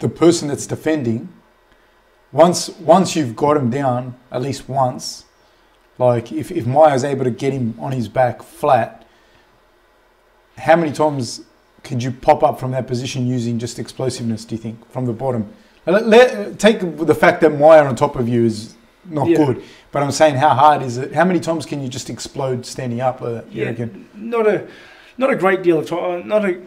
[0.00, 1.30] the person that's defending,
[2.32, 5.24] once once you've got him down at least once,
[5.96, 9.06] like if if Maia's able to get him on his back flat,
[10.58, 11.42] how many times
[11.84, 14.44] could you pop up from that position using just explosiveness?
[14.44, 15.48] Do you think from the bottom?
[15.86, 18.74] Let, let- take the fact that Maia on top of you is
[19.08, 19.36] not Yeah.
[19.36, 19.62] good.
[19.92, 21.14] But I'm saying, how hard is it?
[21.14, 23.22] How many times can you just explode standing up?
[23.22, 24.08] Uh, Yeah, reckon?
[24.14, 24.66] not a
[25.16, 26.26] not a great deal of time.
[26.26, 26.60] Not a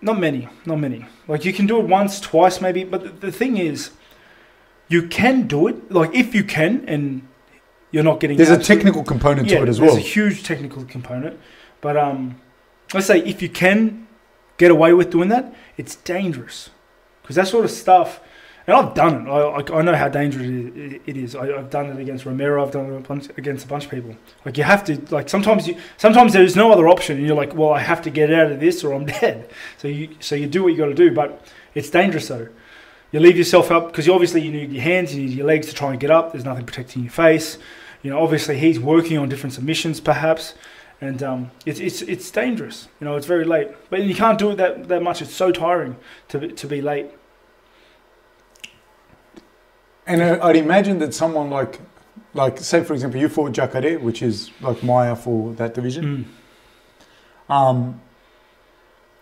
[0.00, 1.06] not many, not many.
[1.26, 2.84] Like you can do it once, twice, maybe.
[2.84, 3.90] But the, the thing is,
[4.88, 5.90] you can do it.
[5.90, 7.26] Like if you can, and
[7.90, 8.36] you're not getting.
[8.36, 9.94] There's a technical component yeah, to it as well.
[9.94, 11.38] There's a huge technical component,
[11.80, 12.40] but um,
[12.92, 14.06] let's say if you can
[14.58, 16.70] get away with doing that, it's dangerous
[17.22, 18.20] because that sort of stuff.
[18.66, 19.30] And I've done it.
[19.30, 21.36] I, I, know how dangerous it is.
[21.36, 22.64] I, I've done it against Romero.
[22.64, 24.16] I've done it against a bunch of people.
[24.46, 24.98] Like you have to.
[25.14, 25.76] Like sometimes you.
[25.98, 28.50] Sometimes there is no other option, and you're like, well, I have to get out
[28.50, 29.50] of this, or I'm dead.
[29.76, 30.16] So you.
[30.20, 32.48] So you do what you got to do, but it's dangerous though.
[33.12, 35.74] You leave yourself up because obviously you need your hands, you need your legs to
[35.74, 36.32] try and get up.
[36.32, 37.58] There's nothing protecting your face.
[38.02, 40.54] You know, obviously he's working on different submissions, perhaps,
[41.00, 42.88] and um, it's it's it's dangerous.
[42.98, 45.20] You know, it's very late, but you can't do it that, that much.
[45.20, 45.96] It's so tiring
[46.28, 47.10] to to be late.
[50.06, 51.80] And I- I'd imagine that someone like,
[52.34, 56.26] like say for example, you fought Jacare, which is like Maia for that division.
[57.48, 57.52] Mm.
[57.54, 58.00] Um,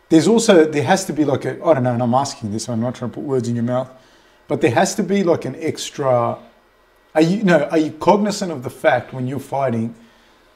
[0.08, 2.68] there's also there has to be like a I don't know, and I'm asking this.
[2.68, 3.90] I'm not trying to put words in your mouth,
[4.46, 6.38] but there has to be like an extra.
[7.14, 7.64] Are you no?
[7.64, 9.94] Are you cognizant of the fact when you're fighting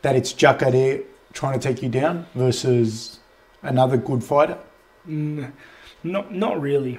[0.03, 1.01] that it's Jacare
[1.33, 3.19] trying to take you down versus
[3.62, 4.59] another good fighter?
[5.09, 5.53] Mm,
[6.03, 6.99] not not really,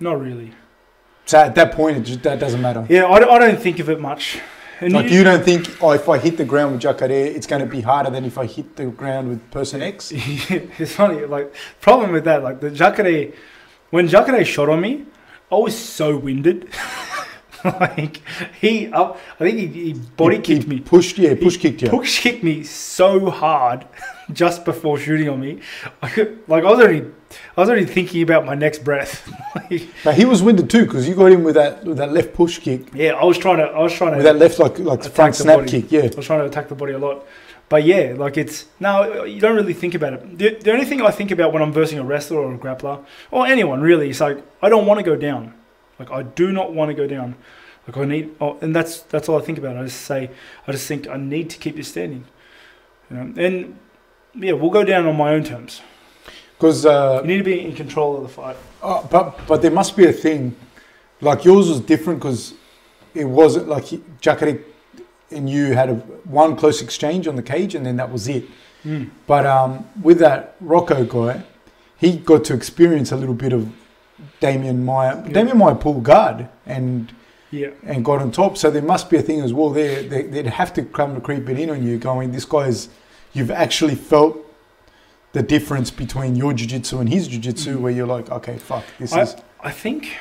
[0.00, 0.52] not really.
[1.28, 2.86] So at that point, it just, that doesn't matter.
[2.88, 4.40] Yeah, I don't, I don't think of it much.
[4.80, 7.60] And Like you don't think, oh, if I hit the ground with Jacare, it's going
[7.60, 10.10] to be harder than if I hit the ground with person X.
[10.14, 11.26] it's funny.
[11.26, 13.32] Like problem with that, like the Jacare,
[13.90, 15.04] when Jacare shot on me,
[15.52, 16.70] I was so winded.
[17.80, 18.20] like
[18.60, 20.80] he, up, I think he, he body He- kicked he me.
[20.80, 21.88] Pushed, yeah, push kicked you.
[21.88, 23.86] Push kicked me so hard
[24.32, 25.60] just before shooting on me.
[26.02, 27.06] I could, like I was already,
[27.56, 29.28] I was already thinking about my next breath.
[30.04, 32.58] But he was winded too because you got him with that with that left push
[32.58, 35.02] kick, yeah, I was trying to, I was trying to with that left like like
[35.04, 35.70] front snap body.
[35.82, 35.92] kick.
[35.92, 37.26] Yeah, I was trying to attack the body a lot.
[37.68, 40.38] But yeah, like it's no, you don't really think about it.
[40.38, 43.04] The, the only thing I think about when I'm versing a wrestler or a grappler
[43.30, 45.52] or anyone really is like I don't want to go down.
[45.98, 47.36] Like I do not want to go down.
[47.86, 49.76] Like I need, oh, and that's that's all I think about.
[49.76, 50.30] I just say,
[50.66, 52.24] I just think I need to keep this standing.
[53.10, 53.78] You know, and
[54.34, 55.80] yeah, we'll go down on my own terms.
[56.56, 58.56] because uh, You need to be in control of the fight.
[58.82, 60.54] uh, but but there must be a thing.
[61.20, 62.54] Like yours was different because
[63.14, 63.86] it wasn't like
[64.20, 64.58] Jacare
[65.30, 68.44] and you had a one close exchange on the cage and then that was it.
[68.84, 69.10] Mm.
[69.26, 71.42] But um, with that Rocco guy,
[71.96, 73.68] he got to experience a little bit of
[74.40, 75.16] Demian Maia.
[75.16, 75.32] Yeah.
[75.32, 77.12] Demian Maia pulled guard and
[77.50, 78.56] Yeah, and got on top.
[78.56, 80.02] So there must be a thing as well there.
[80.02, 82.88] They, they'd have to come to creep it in on you, going, this guy's,
[83.32, 84.36] you've actually felt
[85.32, 87.80] the difference between your jiu-jitsu and his jiu-jitsu Mm.
[87.80, 90.16] where you're like, okay, fuck, this I- is, I think,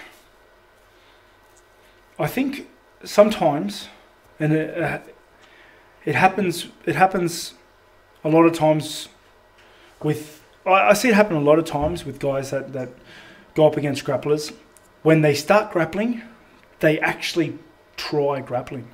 [2.19, 2.67] I think
[3.03, 3.87] sometimes,
[4.39, 4.99] and it, uh,
[6.05, 6.67] it happens.
[6.85, 7.53] It happens
[8.23, 9.09] a lot of times
[10.01, 10.43] with.
[10.65, 12.89] I, I see it happen a lot of times with guys that that
[13.57, 14.53] go up against grapplers.
[15.01, 16.21] When they start grappling,
[16.79, 17.57] they actually
[17.97, 18.87] try grappling.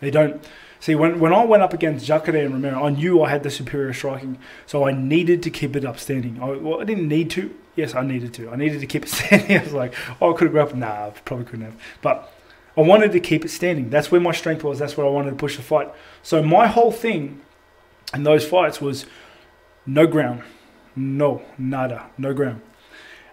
[0.00, 0.44] They don't.
[0.80, 3.50] See, when, when I went up against Jacare and Romero, I knew I had the
[3.50, 6.40] superior striking, so I needed to keep it up standing.
[6.42, 7.54] I, well, I didn't need to.
[7.76, 8.50] Yes, I needed to.
[8.50, 9.56] I needed to keep it standing.
[9.56, 10.78] I was like, oh, I could have grappled.
[10.78, 11.76] Nah, I probably couldn't have.
[12.02, 12.32] But
[12.76, 13.88] I wanted to keep it standing.
[13.88, 14.80] That's where my strength was.
[14.80, 15.92] That's where I wanted to push the fight.
[16.22, 17.40] So my whole thing
[18.12, 19.06] in those fights was
[19.86, 20.42] no ground,
[20.96, 22.62] no nada, no ground.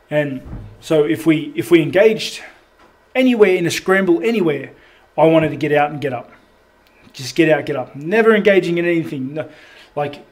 [0.10, 0.42] And
[0.80, 2.42] so if we if we engaged
[3.14, 4.72] anywhere in a scramble, anywhere,
[5.18, 6.32] I wanted to get out and get up.
[7.14, 7.96] Just get out, get up.
[7.96, 9.34] Never engaging in anything.
[9.34, 9.50] No,
[9.96, 10.26] like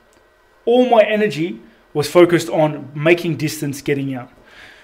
[0.65, 1.61] all my energy
[1.93, 4.29] was focused on making distance, getting out.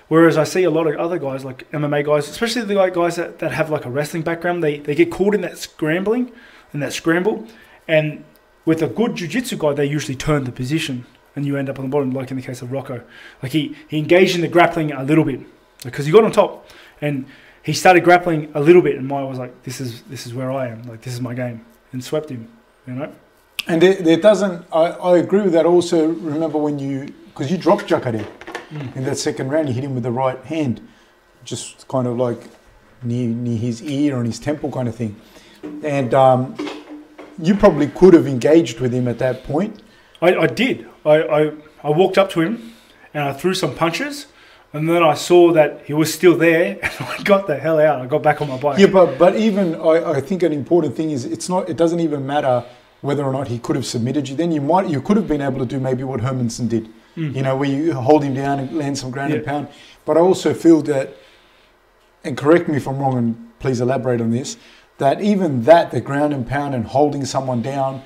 [0.07, 3.15] Whereas I see a lot of other guys, like MMA guys, especially the like guys
[3.17, 6.31] that, that have like a wrestling background, they, they get caught in that scrambling,
[6.73, 7.47] in that scramble.
[7.87, 8.23] And
[8.65, 11.85] with a good jiu-jitsu guy, they usually turn the position and you end up on
[11.85, 13.01] the bottom, like in the case of Rocco.
[13.41, 15.41] Like he, he engaged in the grappling a little bit
[15.83, 16.69] because he got on top
[17.01, 17.25] and
[17.63, 20.51] he started grappling a little bit and Maia was like, this is, this is where
[20.51, 20.83] I am.
[20.83, 22.47] Like, this is my game and swept him,
[22.87, 23.11] you know?
[23.67, 27.57] and there, there doesn't, I, I agree with that also, remember when you, because you
[27.57, 28.25] dropped Jacare
[28.71, 28.95] Mm.
[28.97, 30.79] in that second round, you hit him with the right hand,
[31.43, 32.39] just kind of like
[33.01, 35.15] near, near his ear on his temple kind of thing.
[35.83, 36.55] And um,
[37.41, 39.81] you probably could have engaged with him at that point.
[40.21, 40.87] I, I did.
[41.05, 41.51] I, I,
[41.83, 42.73] I walked up to him
[43.13, 44.27] and I threw some punches,
[44.73, 48.01] and then I saw that he was still there, and I got the hell out.
[48.01, 48.79] I got back on my bike.
[48.79, 51.69] Yeah, but but even I, I think an important thing is it's not.
[51.69, 52.63] It doesn't even matter
[53.01, 54.35] whether or not he could have submitted you.
[54.35, 56.89] Then you might you could have been able to do maybe what Hermansson did.
[57.15, 57.35] Mm.
[57.35, 59.67] You know, where you hold him down and land some ground and pound.
[60.05, 61.15] But I also feel that,
[62.23, 64.57] and correct me if I'm wrong, and please elaborate on this,
[64.99, 68.03] that even that, the ground and pound and holding someone down,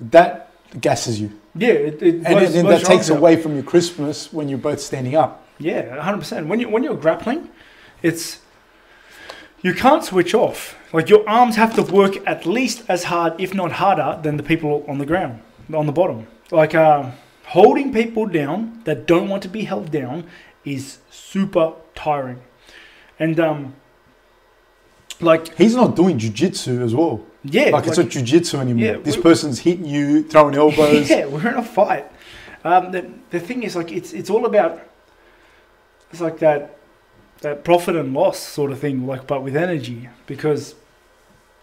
[0.00, 1.38] that gasses you.
[1.54, 3.18] Yeah, it, it And blows that takes out.
[3.18, 5.46] away from your crispness when you're both standing up.
[5.58, 6.46] Yeah, hundred percent.
[6.46, 7.48] When you when you're grappling,
[8.02, 8.40] it's
[9.62, 10.76] you can't switch off.
[10.92, 14.42] Like your arms have to work at least as hard, if not harder, than the
[14.42, 15.40] people on the ground,
[15.72, 16.26] on the bottom.
[16.50, 17.10] Like uh,
[17.46, 20.24] holding people down that don't want to be held down
[20.64, 22.40] is super tiring,
[23.18, 23.74] and um,
[25.20, 27.20] like He's not doing jujitsu as well.
[27.44, 28.84] Yeah, like, it's not jujitsu anymore.
[28.84, 31.10] Yeah, this person's hitting you, throwing elbows.
[31.10, 32.06] Yeah, we're in a fight.
[32.64, 34.80] Um, the, the thing is, like, it's it's all about
[36.12, 36.76] it's like that
[37.40, 40.08] that profit and loss sort of thing, like, but with energy.
[40.26, 40.76] Because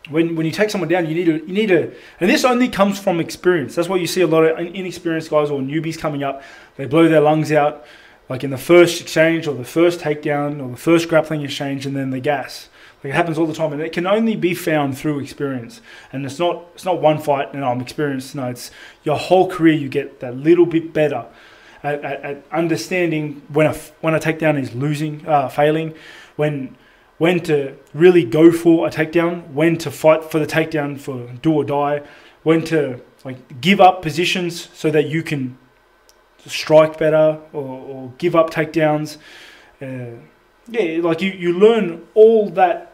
[0.10, 2.68] when when you take someone down, you need to you need to, and this only
[2.68, 3.76] comes from experience.
[3.76, 6.42] That's why you see a lot of inexperienced guys or newbies coming up.
[6.76, 7.86] They blow their lungs out,
[8.28, 11.96] like in the first exchange or the first takedown or the first grappling exchange, and
[11.96, 12.70] then they gas.
[13.04, 15.82] It happens all the time, and it can only be found through experience.
[16.12, 17.54] And it's not it's not one fight.
[17.54, 18.36] and I'm experienced.
[18.36, 18.72] No, it's
[19.04, 19.74] your whole career.
[19.74, 21.26] You get that little bit better
[21.84, 25.94] at, at, at understanding when a when a takedown is losing, uh, failing,
[26.36, 26.76] when
[27.18, 31.54] when to really go for a takedown, when to fight for the takedown for do
[31.54, 32.02] or die,
[32.44, 35.58] when to like give up positions so that you can
[36.46, 39.18] strike better or, or give up takedowns.
[39.82, 40.18] Uh,
[40.70, 42.89] yeah, like you, you learn all that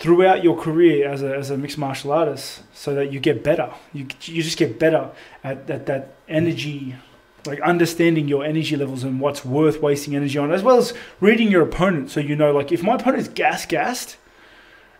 [0.00, 3.70] throughout your career as a, as a mixed martial artist so that you get better.
[3.92, 5.10] You, you just get better
[5.44, 6.96] at that, that energy,
[7.44, 11.50] like understanding your energy levels and what's worth wasting energy on, as well as reading
[11.50, 14.16] your opponent so you know, like, if my opponent's gas gassed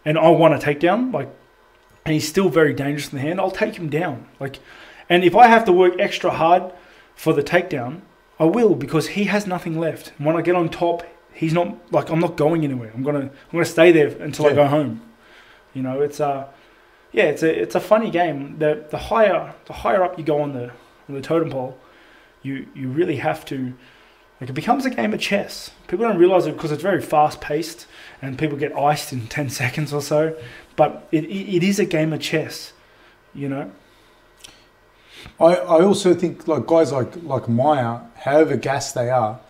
[0.05, 1.35] and I want to take down, like,
[2.05, 4.29] and he's still very dangerous in the hand, I'll take him down.
[4.39, 4.59] Like,
[5.09, 6.73] and if I have to work extra hard
[7.15, 8.03] for the takedown,
[8.39, 10.13] I will because he has nothing left.
[10.19, 12.91] And when I get on top, he's not like I'm not going anywhere.
[12.95, 15.01] I'm gonna I'm gonna stay there until I go home.
[15.75, 16.49] You know, it's a
[17.13, 18.59] yeah, it's a it's a funny game.
[18.59, 20.71] The the higher the higher up you go on the
[21.09, 21.79] on the totem pole,
[22.43, 23.75] you you really have to
[24.41, 25.73] like it becomes a game of chess.
[25.89, 27.87] People don't realize it because it's very fast paced
[28.23, 30.37] and people get iced in ten seconds or so.
[30.77, 32.73] But it, it, it is a game of chess.
[33.35, 33.73] You know.
[35.39, 39.41] I, I also think like guys like like Maia, however gassed they are,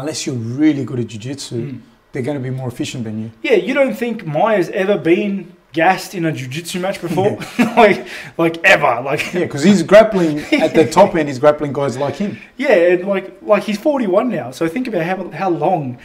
[0.00, 1.80] unless you're really good at jiu-jitsu, Mm.
[2.12, 3.30] they're going to be more efficient than you.
[3.42, 7.38] Yeah, you don't think Maia's ever been gassed in a jiu-jitsu match before?
[7.58, 8.06] like,
[8.38, 9.02] like ever?
[9.04, 11.28] Like, Yeah, because he's grappling at the top end.
[11.28, 12.38] He's grappling guys like him.
[12.56, 14.50] yeah, and like, like he's forty-one now.
[14.52, 15.98] So think about how how long,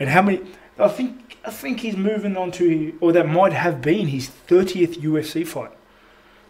[0.00, 0.40] and how many.
[0.78, 5.00] I think I think he's moving on to, or that might have been his thirtieth
[5.00, 5.72] UFC fight.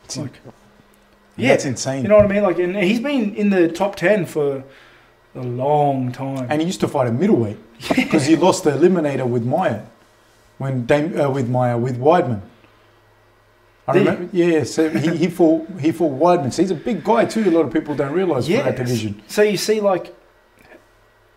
[0.04, 0.52] It's Like, yeah,
[1.36, 2.02] yeah, that's insane.
[2.02, 2.42] you know what I mean?
[2.42, 4.62] Like, and he's been in the top ten for
[5.34, 6.46] a long time.
[6.50, 7.58] and he used to fight a middleweight
[7.94, 9.82] because he lost the eliminator with Maia,
[10.58, 12.42] when Dame, uh, with Maia with Weidman.
[13.86, 14.64] I Did remember, yeah.
[14.64, 16.52] So he, he fought he fought Weidman.
[16.52, 17.48] So he's a big guy too.
[17.48, 19.22] A lot of people don't realize for that division.
[19.28, 20.14] So you see, like,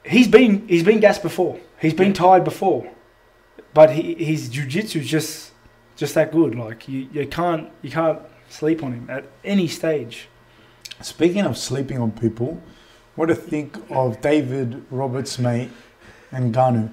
[0.03, 1.59] he's been he's been gassed before.
[1.79, 2.91] He's been tired before,
[3.73, 5.51] but he, his jujitsu is just
[5.95, 6.55] just that good.
[6.55, 10.27] Like you, you can't you can't sleep on him at any stage.
[11.01, 12.61] Speaking of sleeping on people,
[13.15, 15.69] what do you think of David Roberts' mate
[16.31, 16.91] Ngannou?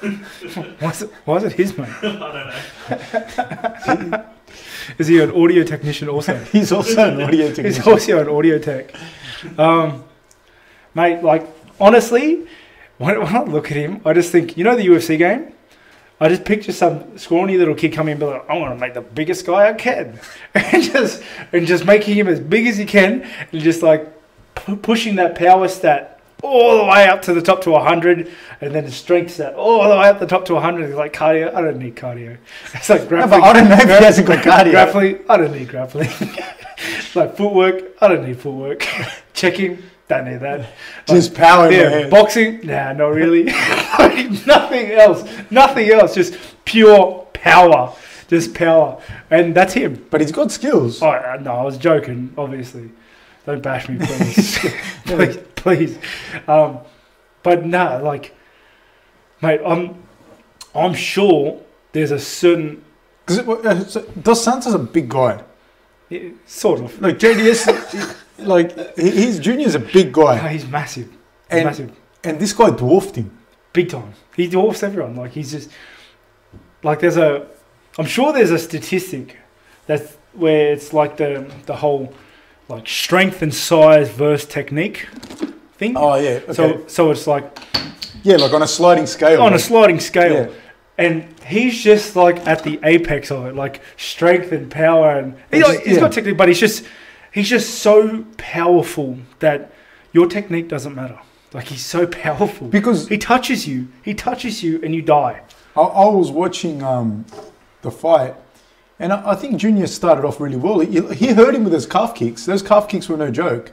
[0.00, 1.88] Why is it, why is it his mate?
[2.02, 4.24] I don't know.
[4.96, 6.36] Is he an audio technician also?
[6.52, 7.82] He's also an audio technician.
[7.82, 8.94] He's also an audio tech.
[9.58, 10.04] Um,
[10.94, 11.46] mate, like,
[11.80, 12.46] honestly,
[12.98, 15.52] when, when I look at him, I just think, you know the UFC game?
[16.20, 18.94] I just picture some scrawny little kid coming and be like, I want to make
[18.94, 20.18] the biggest guy I can.
[20.54, 24.17] And just, and just making him as big as he can and just like pu-
[24.76, 28.84] pushing that power stat all the way up to the top to 100 and then
[28.84, 30.84] the strength stat all the way up the top to 100.
[30.88, 31.52] It's like cardio.
[31.54, 32.36] I don't need cardio.
[32.74, 33.40] It's like No, grappling.
[33.40, 34.70] but I don't know if he hasn't got cardio.
[34.70, 36.08] Grappling, I don't need grappling.
[37.14, 38.86] like footwork, I don't need footwork.
[39.32, 40.68] Checking, don't need that.
[41.06, 43.44] Just power in Yeah, boxing, nah, not really.
[43.98, 46.14] Like, nothing else, nothing else.
[46.14, 47.94] Just pure power,
[48.28, 49.00] just power,
[49.30, 50.06] and that's him.
[50.10, 51.02] But he's got skills.
[51.02, 52.32] Oh uh, no, I was joking.
[52.38, 52.90] Obviously,
[53.48, 54.58] don't bash me, please,
[55.06, 55.98] please, please.
[56.46, 56.78] Um,
[57.42, 58.34] but nah, like,
[59.40, 60.02] mate, I'm,
[60.74, 61.60] I'm sure
[61.92, 62.84] there's a certain,
[63.26, 65.42] Because uh, so Dos Santos is a big guy.
[66.10, 67.00] eh, sort of.
[67.00, 71.08] Like JDS, like he- he's Junior's a big guy, he's massive.
[71.08, 71.16] He's
[71.50, 71.90] and massive.
[72.24, 73.30] and this guy dwarfed him.
[73.72, 74.12] Big time.
[74.36, 75.16] He dwarfs everyone.
[75.16, 75.70] Like he's just
[76.82, 77.46] like there's a
[77.98, 79.36] I'm sure there's a statistic
[79.86, 82.12] that's where it's like the the whole
[82.68, 85.08] like strength and size versus technique
[85.76, 85.96] thing.
[85.96, 86.52] Oh yeah, okay.
[86.52, 87.58] So so it's like
[88.22, 89.42] yeah, like on a sliding scale.
[89.42, 90.46] on a sliding scale.
[90.46, 90.54] yeah.
[90.98, 95.62] and he's just like at the apex of it, like strength and power, and he,
[95.62, 96.00] like, he's yeah.
[96.00, 96.84] got technique, but he's just
[97.32, 99.72] he's just so powerful that
[100.12, 101.18] your technique doesn't matter.
[101.52, 102.68] Like he's so powerful.
[102.68, 105.42] Because He touches you, he touches you, and you die.
[105.76, 107.24] I, I was watching um,
[107.82, 108.34] the fight,
[108.98, 110.80] and I, think Junior started off really well.
[110.80, 112.44] He, he hurt him with his calf kicks.
[112.46, 113.70] Those calf kicks were no joke.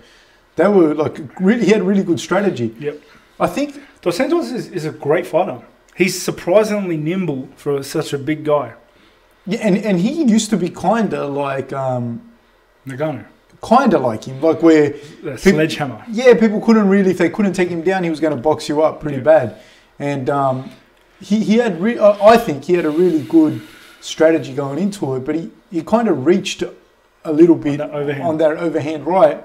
[0.55, 1.65] They were like really.
[1.65, 2.75] He had really good strategy.
[2.79, 3.01] Yep.
[3.39, 3.81] I think.
[4.01, 5.59] Dos Santos is, is a great fighter.
[5.95, 8.73] He's surprisingly nimble for such a big guy.
[9.47, 12.21] Yeah, and, and he used to be kind of like um,
[12.87, 13.25] Ngannou,
[13.63, 16.03] kind of like him, like where the sledgehammer.
[16.09, 18.69] yeah, people couldn't really if they couldn't take him down, he was going to box
[18.69, 19.23] you up pretty Yeah.
[19.23, 19.61] bad.
[19.97, 20.69] And um,
[21.19, 23.61] he he had re- I think he had a really good
[24.05, 26.63] strategy going into it, but he, he kind of reached
[27.23, 28.23] a little bit that overhand.
[28.23, 29.43] on that overhand right.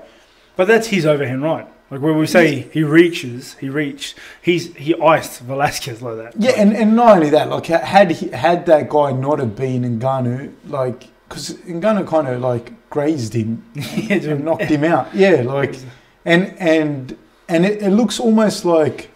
[0.56, 1.66] But that's his overhand right.
[1.90, 4.16] Like when we say he reaches, he reached.
[4.40, 6.34] He's he iced Velasquez like that.
[6.38, 9.98] Yeah, and, and not only that, like had he, had that guy not have been
[9.98, 15.12] Ngannou, like because Ngannou kind of like grazed him yeah, and knocked him out.
[15.12, 15.76] Yeah, like
[16.24, 17.16] and and
[17.48, 19.10] and it, it looks almost like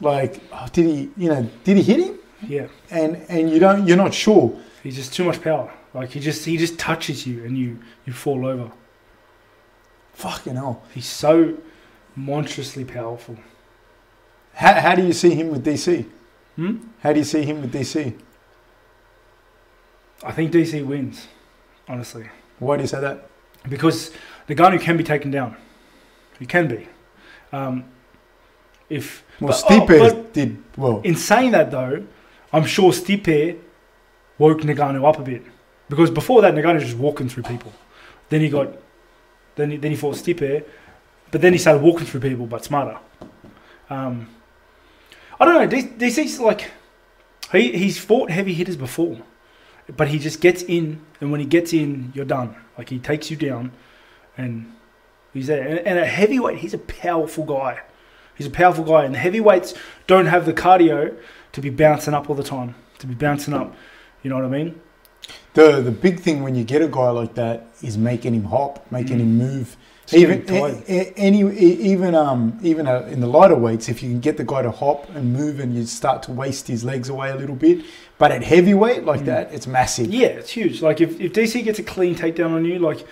[0.00, 2.17] like oh, did he you know did he hit him?
[2.46, 2.68] Yeah.
[2.90, 4.58] And and you don't you're not sure.
[4.82, 5.72] He's just too much power.
[5.94, 8.70] Like he just he just touches you and you you fall over.
[10.14, 10.82] Fucking hell.
[10.94, 11.56] He's so
[12.16, 13.36] monstrously powerful.
[14.54, 16.04] How, how do you see him with DC?
[16.56, 16.78] Hmm?
[17.00, 18.14] How do you see him with DC?
[20.24, 21.28] I think DC wins,
[21.88, 23.28] honestly, Why do you say that?
[23.68, 24.10] because
[24.48, 25.56] the Ngannou can be taken down.
[26.40, 26.88] He can be.
[27.52, 27.84] Um,
[28.90, 31.00] if Well, But- oh, Stipe but- did well.
[31.04, 32.04] in saying that though,
[32.52, 33.58] I'm sure Stipe
[34.38, 35.42] woke Ngannou up a bit
[35.88, 37.72] because before that Ngannou was just walking through people.
[38.28, 38.76] Then he got,
[39.56, 40.64] then he, then he fought Stipe,
[41.30, 42.98] but then he started walking through people but smarter.
[43.90, 44.28] Um,
[45.40, 45.78] I don't know.
[45.98, 46.70] DC's like
[47.52, 49.18] he he's fought heavy hitters before,
[49.96, 52.56] but he just gets in, and when he gets in, you're done.
[52.76, 53.72] Like he takes you down,
[54.36, 54.72] and
[55.32, 55.66] he's there.
[55.66, 57.80] And, and at heavyweight, he's a powerful guy.
[58.34, 59.74] He's a powerful guy, and the heavyweights
[60.06, 61.16] don't have the cardio
[61.58, 62.74] to be bouncing up all the time.
[63.00, 63.74] To be bouncing up,
[64.22, 64.80] you know what I mean?
[65.54, 68.86] The the big thing when you get a guy like that is making him hop,
[68.90, 69.20] making Mm.
[69.22, 69.76] him move.
[70.12, 74.20] Even a- a- any even um even uh, in the lighter weights, if you can
[74.20, 77.28] get the guy to hop and move, and you start to waste his legs away
[77.30, 77.84] a little bit.
[78.18, 79.26] But at heavyweight like Mm.
[79.26, 80.06] that, it's massive.
[80.20, 80.80] Yeah, it's huge.
[80.80, 83.04] Like if, if DC gets a clean takedown on you, like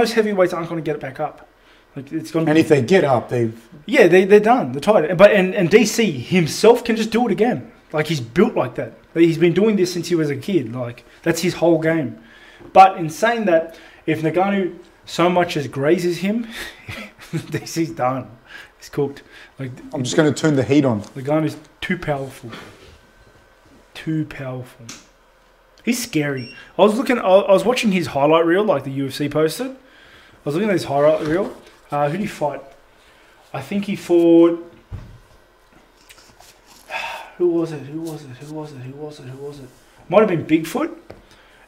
[0.00, 1.48] most heavyweights aren't going to get it back up.
[1.96, 2.48] Like it's going.
[2.48, 4.72] And if they get up, they've yeah, they they're done.
[4.72, 5.16] They're tired.
[5.18, 5.98] But and and DC
[6.38, 7.70] himself can just do it again.
[7.94, 8.94] Like he's built like that.
[9.14, 10.74] He's been doing this since he was a kid.
[10.74, 12.18] Like that's his whole game.
[12.72, 14.76] But in saying that, if Ngannou
[15.06, 16.48] so much as grazes him,
[17.32, 18.36] this is done.
[18.78, 19.22] He's cooked.
[19.60, 21.02] Like I'm just going to turn the heat on.
[21.02, 22.50] Ngannou's too powerful.
[23.94, 24.86] Too powerful.
[25.84, 26.52] He's scary.
[26.76, 27.18] I was looking.
[27.18, 29.70] I I was watching his highlight reel, like the UFC posted.
[29.70, 29.76] I
[30.44, 31.56] was looking at his highlight reel.
[31.92, 32.60] Uh, who did he fight?
[33.52, 34.72] I think he fought.
[37.38, 37.80] Who was it?
[37.80, 38.30] Who was it?
[38.30, 38.78] Who was it?
[38.78, 39.24] Who was it?
[39.24, 39.68] Who was it?
[40.08, 40.96] Might have been Bigfoot,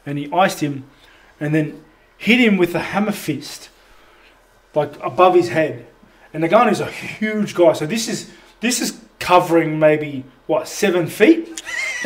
[0.05, 0.85] and he iced him,
[1.40, 1.85] and then
[2.18, 3.70] hit him with a hammer fist,
[4.74, 5.87] like above his head.
[6.33, 11.07] And the Ngannou's a huge guy, so this is this is covering maybe what seven
[11.07, 11.62] feet.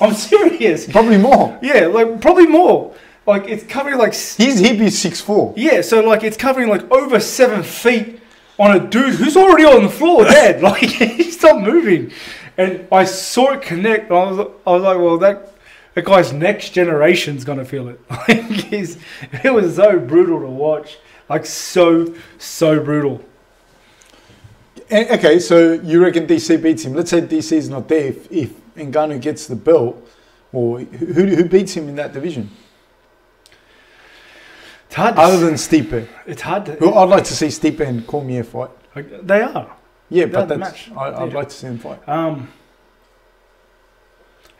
[0.00, 0.86] I'm serious.
[0.90, 1.58] Probably more.
[1.62, 2.94] Yeah, like probably more.
[3.26, 5.52] Like it's covering like he's he'd be six four.
[5.56, 8.20] yeah, so like it's covering like over seven feet
[8.58, 10.62] on a dude who's already on the floor dead.
[10.62, 12.12] Like he's not moving,
[12.60, 14.10] and I saw it connect.
[14.10, 15.54] I was I was like, well that.
[15.94, 18.00] That guy's next generation's gonna feel it.
[18.10, 18.96] Like he's,
[19.42, 23.24] it was so brutal to watch, like so so brutal.
[24.92, 26.94] Okay, so you reckon DC beats him?
[26.94, 28.06] Let's say DC is not there.
[28.06, 30.08] If, if Ngannou gets the belt,
[30.52, 32.50] or who, who beats him in that division
[34.86, 35.14] It's hard.
[35.16, 36.06] To, other than Stipe?
[36.26, 36.76] it's hard to.
[36.80, 38.70] Well, I'd like to see Stipe and Cormier fight.
[39.26, 39.76] they are.
[40.10, 40.90] Yeah, but that's match.
[40.96, 41.38] I, I'd Yeah.
[41.38, 42.06] like to see them fight.
[42.08, 42.48] Um,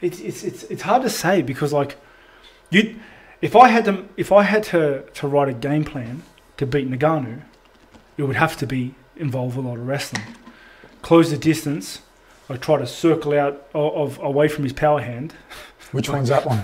[0.01, 1.97] it's, it's it's it's hard to say because like
[2.71, 2.97] you,
[3.43, 6.23] if I had to if I had to to write a game plan
[6.57, 7.43] to beat Ngannou,
[8.17, 10.23] it would have to be involve a lot of wrestling,
[11.03, 12.01] close the distance,
[12.49, 15.35] like try to circle out of, of away from his power hand,
[15.93, 16.59] Which one's that one?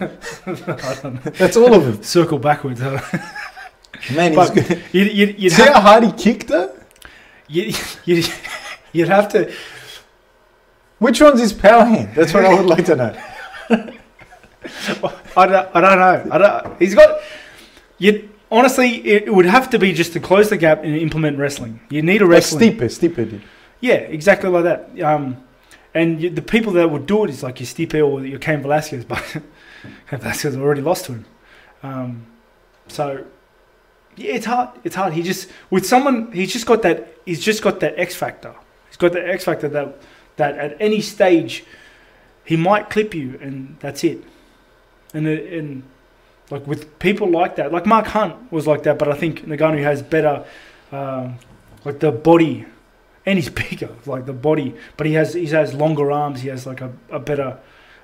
[0.46, 2.02] I don't know, That's all of them.
[2.02, 2.80] circle backwards.
[2.80, 4.82] Man, he's good.
[4.92, 6.72] you'd, you'd, you'd See have how hard he kicked though?
[7.48, 7.72] you
[8.06, 8.24] you'd,
[8.96, 9.52] you'd have to
[10.98, 12.14] Which one's his power hand?
[12.14, 13.22] That's what I would like to know.
[15.36, 16.28] I don't, I don't know.
[16.32, 17.20] I don't, he's got.
[17.98, 21.80] You honestly, it, would have to be just to close the gap and implement wrestling.
[21.90, 22.76] You need a Like wrestling.
[22.76, 23.42] Stipe, Stipe did.
[23.80, 25.02] Yeah, exactly like that.
[25.02, 25.42] Um,
[25.94, 28.62] and you, the people that would do it is like your Stipe or your Cain
[28.62, 29.22] Velasquez, but
[30.10, 31.24] Cain Velasquez already lost to him.
[31.82, 32.26] Um,
[32.88, 33.24] so
[34.16, 34.70] yeah, it's hard.
[34.84, 35.12] It's hard.
[35.12, 36.32] He just with someone.
[36.32, 37.14] He's just got that.
[37.24, 38.54] He's just got that X factor.
[38.96, 39.98] He's got that X factor that
[40.36, 41.64] that at any stage
[42.46, 44.24] he might clip you, and that's it.
[45.12, 45.82] And and
[46.50, 49.82] like with people like that, like Mark Hunt was like that, but I think Ngannou
[49.82, 50.44] has better,
[50.92, 51.36] um,
[51.84, 52.64] like the body,
[53.26, 56.40] and he's bigger, like the body, but he has he has longer arms.
[56.40, 57.58] He has like a, a better,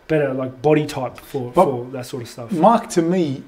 [0.09, 2.53] better like body type for, But- for that sort of stuff.
[2.53, 3.45] Mark to me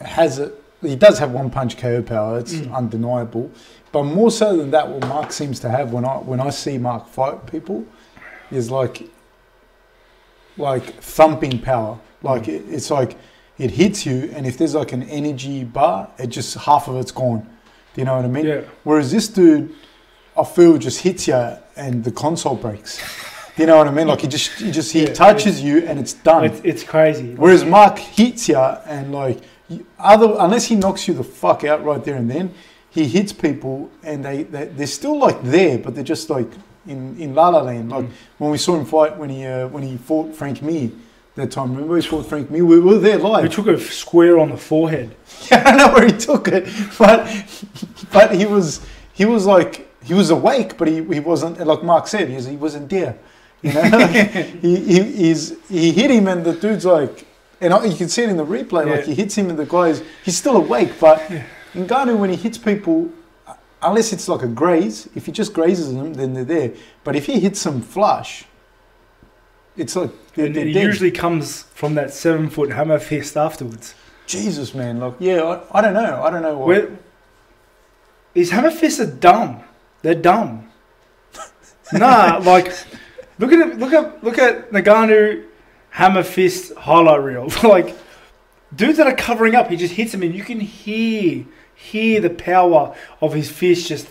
[0.00, 0.54] has it.
[0.82, 2.38] he does have one punch KO power.
[2.38, 2.72] It's Mm.
[2.74, 3.50] undeniable,
[3.92, 6.78] but more so than that, what Mark seems to have when I when I see
[6.78, 7.84] Mark fight people
[8.50, 9.02] is like
[10.56, 11.98] like thumping power.
[12.22, 12.48] Like Mm.
[12.48, 13.16] it, it's like
[13.58, 17.12] it hits you, and if there's like an energy bar, it just half of it's
[17.12, 17.40] gone.
[17.94, 18.46] Do you know what I mean?
[18.46, 19.74] Yeah, Whereas this dude,
[20.36, 21.34] I feel just hits you
[21.76, 22.98] and the console breaks.
[23.56, 24.06] Do you know what I mean?
[24.06, 26.44] Like he just, he just he Yeah, touches you and it's done.
[26.44, 27.34] it's it's crazy.
[27.34, 29.38] Whereas Mark hits you and like
[29.98, 32.54] other unless he knocks you the fuck out right there and then,
[32.98, 36.50] he hits people and they, they they're still like there, but they're just like
[36.86, 37.90] in in La La Land.
[37.90, 38.10] Like Mm.
[38.38, 40.90] when we saw him fight when he uh, when he fought Frank Mir
[41.36, 41.68] that time.
[41.74, 42.64] Remember he fought Frank Mir?
[42.64, 45.08] We were there we He took a square on the forehead.
[45.50, 46.64] Yeah, I know where he took it,
[46.98, 47.18] but
[48.12, 48.80] but he was
[49.12, 49.72] he was like
[50.08, 53.14] he was awake, but he, he wasn't like Mark said he, was, he wasn't there.
[53.62, 54.06] You know,
[54.62, 57.26] he, he he's he hit him and the dude's like,
[57.60, 58.84] and you can see it in the replay.
[58.90, 61.20] Like he hits him and the guy's he's still awake, but
[61.86, 63.10] Ngannou when he hits people.
[63.80, 66.72] Unless it's like a graze, if he just grazes them, then they're there.
[67.04, 68.44] But if he hits them flush,
[69.76, 70.82] it's like they're, they're it dead.
[70.82, 73.94] usually comes from that seven foot hammer fist afterwards.
[74.26, 74.98] Jesus, man.
[74.98, 76.22] Like, yeah, I, I don't know.
[76.22, 76.66] I don't know what.
[76.66, 76.98] Where,
[78.34, 79.62] his hammer fists are dumb.
[80.02, 80.70] They're dumb.
[81.92, 82.72] nah, like
[83.38, 85.44] look at it, look at look at Ngannou
[85.90, 87.48] hammer fist highlight reel.
[87.62, 87.96] like
[88.74, 91.44] dudes that are covering up, he just hits them and you can hear
[91.78, 94.08] hear the power of his fist just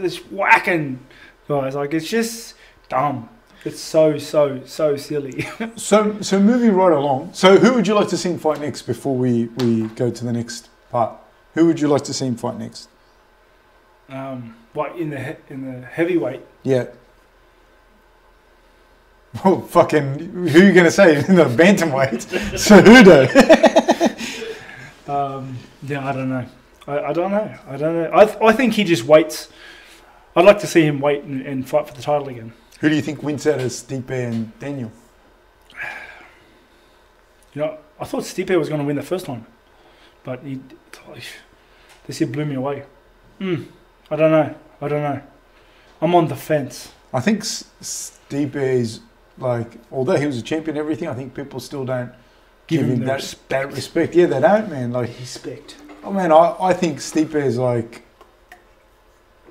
[0.00, 1.00] just whacking
[1.48, 1.74] guys.
[1.74, 2.54] Like it's just
[2.88, 3.28] dumb.
[3.64, 5.46] It's so so so silly.
[5.76, 7.30] So, so moving right along.
[7.32, 10.24] So, who would you like to see him fight next before we, we go to
[10.24, 11.12] the next part?
[11.54, 12.88] Who would you like to see him fight next?
[14.08, 16.40] um, like in the in the heavyweight.
[16.64, 16.86] Yeah.
[19.44, 21.16] Well, fucking, who are you going to say?
[21.16, 22.58] In the bantamweight.
[22.58, 23.26] so, who though?
[25.12, 26.46] Um, yeah, I don't know.
[26.86, 27.54] I, I don't know.
[27.68, 28.10] I don't know.
[28.12, 29.48] I, th- I think he just waits.
[30.34, 32.52] I'd like to see him wait and, and fight for the title again.
[32.80, 34.90] Who do you think wins out of Stipe and Daniel?
[37.54, 39.46] You know, I thought Stipe was going to win the first time,
[40.24, 40.58] but he,
[42.06, 42.84] this year blew me away.
[43.40, 43.66] Mm,
[44.10, 44.54] I don't know.
[44.80, 45.22] I don't know.
[46.00, 46.92] I'm on the fence.
[47.12, 49.00] I think Stipe is
[49.38, 52.12] like, although he was a champion and everything, I think people still don't
[52.66, 53.48] Give, give, him, him, that, respect.
[53.50, 54.14] that respect.
[54.14, 54.92] Yeah, they don't, man.
[54.92, 55.76] Like, respect.
[56.04, 58.02] Oh man, I, I think Stipe is like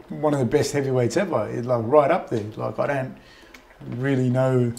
[0.09, 1.49] one of the best heavyweights ever.
[1.49, 2.43] It's like right up there.
[2.57, 3.17] Like I don't
[3.97, 4.73] really know,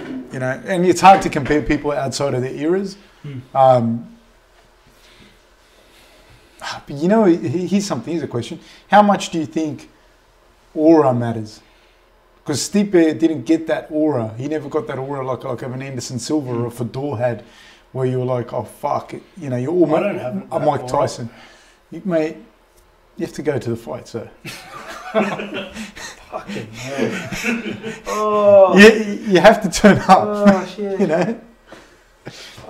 [0.00, 2.96] you know, and it's hard to compare people outside of their eras.
[3.22, 3.38] Hmm.
[3.56, 4.12] Um,
[6.86, 8.12] but you know, he- here's something.
[8.12, 8.58] Here's a question:
[8.90, 9.88] How much do you think
[10.74, 11.60] aura matters?
[12.42, 14.34] Because Stipe didn't get that aura.
[14.36, 17.44] He never got that aura like like of an Anderson Silva or a Fedor had,
[17.92, 19.22] where you were like, oh fuck, it.
[19.36, 20.86] you know, you're almost don't have Mike.
[20.86, 21.30] Tyson.
[21.90, 22.36] You, mate,
[23.16, 24.30] you have to go to the fight, sir.
[26.30, 28.02] Fucking hell.
[28.08, 28.88] oh, you,
[29.32, 30.18] you have to turn up.
[30.22, 31.00] oh, shit.
[31.00, 31.40] You know,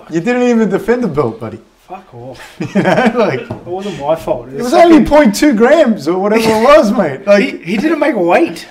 [0.09, 1.59] you didn't even defend the belt, buddy.
[1.79, 2.57] Fuck off.
[2.59, 4.49] You know, like It wasn't my fault.
[4.49, 7.25] it was only 0.2 grams or whatever it was, mate.
[7.25, 8.67] Like he, he didn't make weight.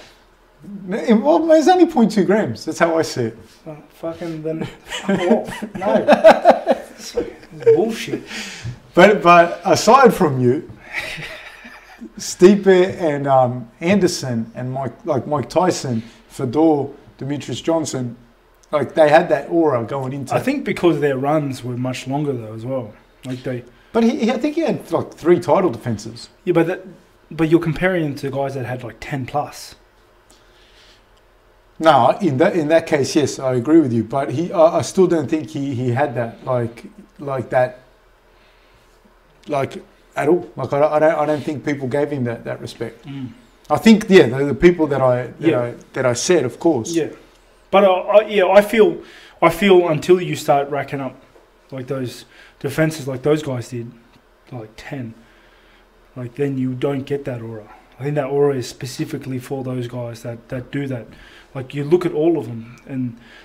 [0.87, 2.65] Well, it's only 0.2 grams.
[2.65, 3.39] That's how I see it.
[3.67, 5.75] Oh, fucking then fuck off.
[5.75, 6.05] No.
[6.99, 7.17] It's,
[7.75, 8.23] bullshit.
[8.95, 10.71] But but aside from you,
[12.19, 18.17] Stipe and um, Anderson and Mike like Mike Tyson, Fedor, Demetrious Johnson,
[18.71, 20.35] like they had that aura going into.
[20.35, 22.95] I think because their runs were much longer though as well.
[23.25, 26.29] Like they but he, he- I think he had like three title defenses.
[26.45, 26.87] Yeah, but that
[27.31, 29.75] but you're comparing them to guys that had like ten plus.
[31.79, 34.03] No, in that in that case, yes, I agree with you.
[34.05, 36.85] But he, I I still don't think he, he had that like
[37.19, 37.81] like that
[39.49, 39.83] like
[40.17, 40.51] at all.
[40.57, 43.05] Like I, don't- I don't I don't think people gave him that, that respect.
[43.07, 43.29] Mm.
[43.69, 45.61] I think yeah, the, the people that I that Yeah.
[45.61, 46.93] I that I said, of course.
[46.93, 47.09] Yeah,
[47.71, 49.03] but I, I, yeah, I feel
[49.43, 51.15] I feel until you start racking up
[51.71, 52.25] like those
[52.61, 53.91] defenses like those guys did,
[54.53, 55.15] like ten,
[56.15, 57.69] like then you don't get that aura.
[57.99, 61.07] I think that aura is specifically for those guys that, that do that.
[61.57, 63.03] Like you look at all of them, and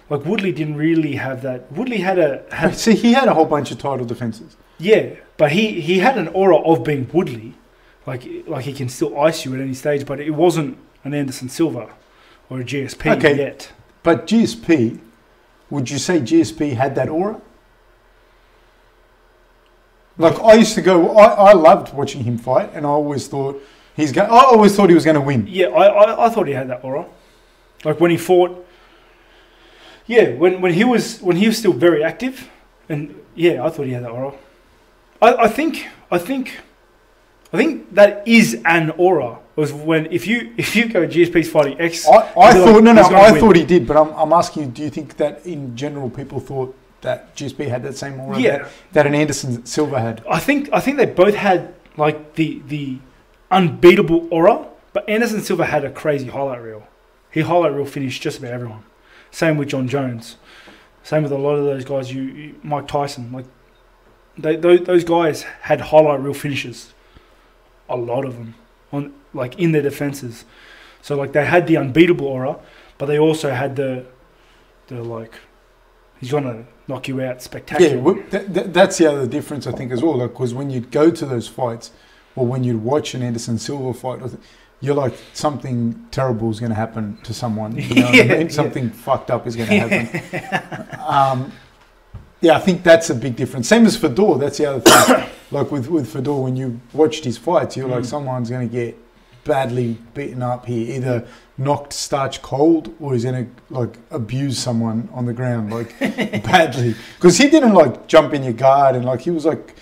[0.09, 1.71] like Woodley didn't really have that.
[1.71, 4.57] Woodley had a had See, he had a whole bunch of title defenses.
[4.77, 5.03] yeah,
[5.37, 7.53] but he he had an aura of being Woodley,
[8.05, 11.47] like like he can still ice you at any stage, but it wasn't an Anderson
[11.49, 11.85] Silva
[12.49, 13.35] or a GSP Okay.
[13.37, 13.71] yet.
[14.03, 14.99] But GSP,
[15.69, 17.39] would you say GSP had that aura?
[20.17, 23.55] Like I used to go, I, I loved watching him fight, and I always thought
[23.95, 24.29] he's going.
[24.29, 25.47] I always thought he was going to win.
[25.47, 27.05] Yeah, I, I, I thought he had that aura.
[27.83, 28.65] Like when he fought.
[30.07, 32.49] Yeah, when, when he was when he was still very active,
[32.89, 34.33] and yeah, I thought he had that aura.
[35.21, 36.59] I, I think I think
[37.53, 39.39] I think that is an aura.
[39.55, 42.07] Was when if you if you go GSP's fighting X.
[42.07, 43.41] I, I You'd like, thought no, no, I win.
[43.41, 46.39] thought he did, but I'm, I'm asking you, do you think that in general people
[46.39, 48.57] thought that GSP had that same aura Yeah.
[48.59, 50.23] that, that an Anderson Silva had?
[50.29, 52.97] I think I think they both had like the the
[53.49, 56.87] unbeatable aura, but Anderson Silva had a crazy highlight reel.
[57.31, 58.83] He highlight reel finished just about everyone.
[59.31, 60.37] Same with Jon Jones.
[61.03, 62.13] Same with a lot of those guys.
[62.13, 63.45] You, you Mike Tyson, like
[64.37, 66.93] they, those, those guys had highlight reel finishes.
[67.89, 68.55] A lot of them
[68.91, 70.45] on like in their defenses.
[71.01, 72.59] So like they had the unbeatable aura,
[72.97, 74.05] but they also had the
[74.87, 75.33] the like
[76.19, 77.97] he's gonna knock you out spectacularly.
[77.97, 80.17] Yeah, well, that, that, that's the other difference I think as well.
[80.17, 81.91] Like, because when you'd go to those fights,
[82.35, 84.21] or when you'd watch an Anderson Silva fight,
[84.81, 87.75] you're like something terrible is going to happen to someone.
[87.77, 88.41] You know Yeah, I mean?
[88.41, 88.47] yeah.
[88.49, 90.99] Something fucked up is going to happen.
[91.07, 91.51] um,
[92.41, 93.67] yeah, I think that's a big difference.
[93.67, 94.37] Same as Fedor.
[94.39, 95.29] That's the other thing.
[95.51, 98.07] like with with Fedor, when you watched his fights, you're like, Mm.
[98.07, 98.97] someone's going to get
[99.43, 101.27] badly beaten up here, either
[101.57, 106.95] knocked starch cold or he's going to like abuse someone on the ground like badly
[107.17, 109.75] because he didn't like jump in your guard and like he was like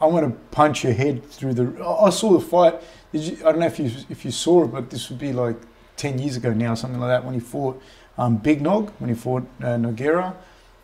[0.00, 2.74] I want to punch your head through the I saw the fight
[3.12, 5.56] you, I don't know if you if you saw it but this would be like
[5.96, 7.80] 10 years ago now something like that when he fought
[8.18, 10.34] um, Big Nog when he fought uh, Nogueira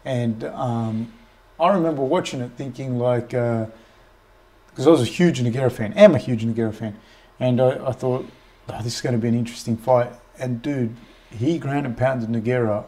[0.05, 1.13] and um,
[1.61, 6.19] I remember watching it thinking like because I was a huge Nogueira fan am a
[6.19, 6.99] huge Nogueira fan.
[7.39, 8.27] And I, I thought
[8.69, 10.13] oh, this is going to be an interesting fight.
[10.39, 10.97] And dude
[11.31, 12.85] he ground and pounded Nogueira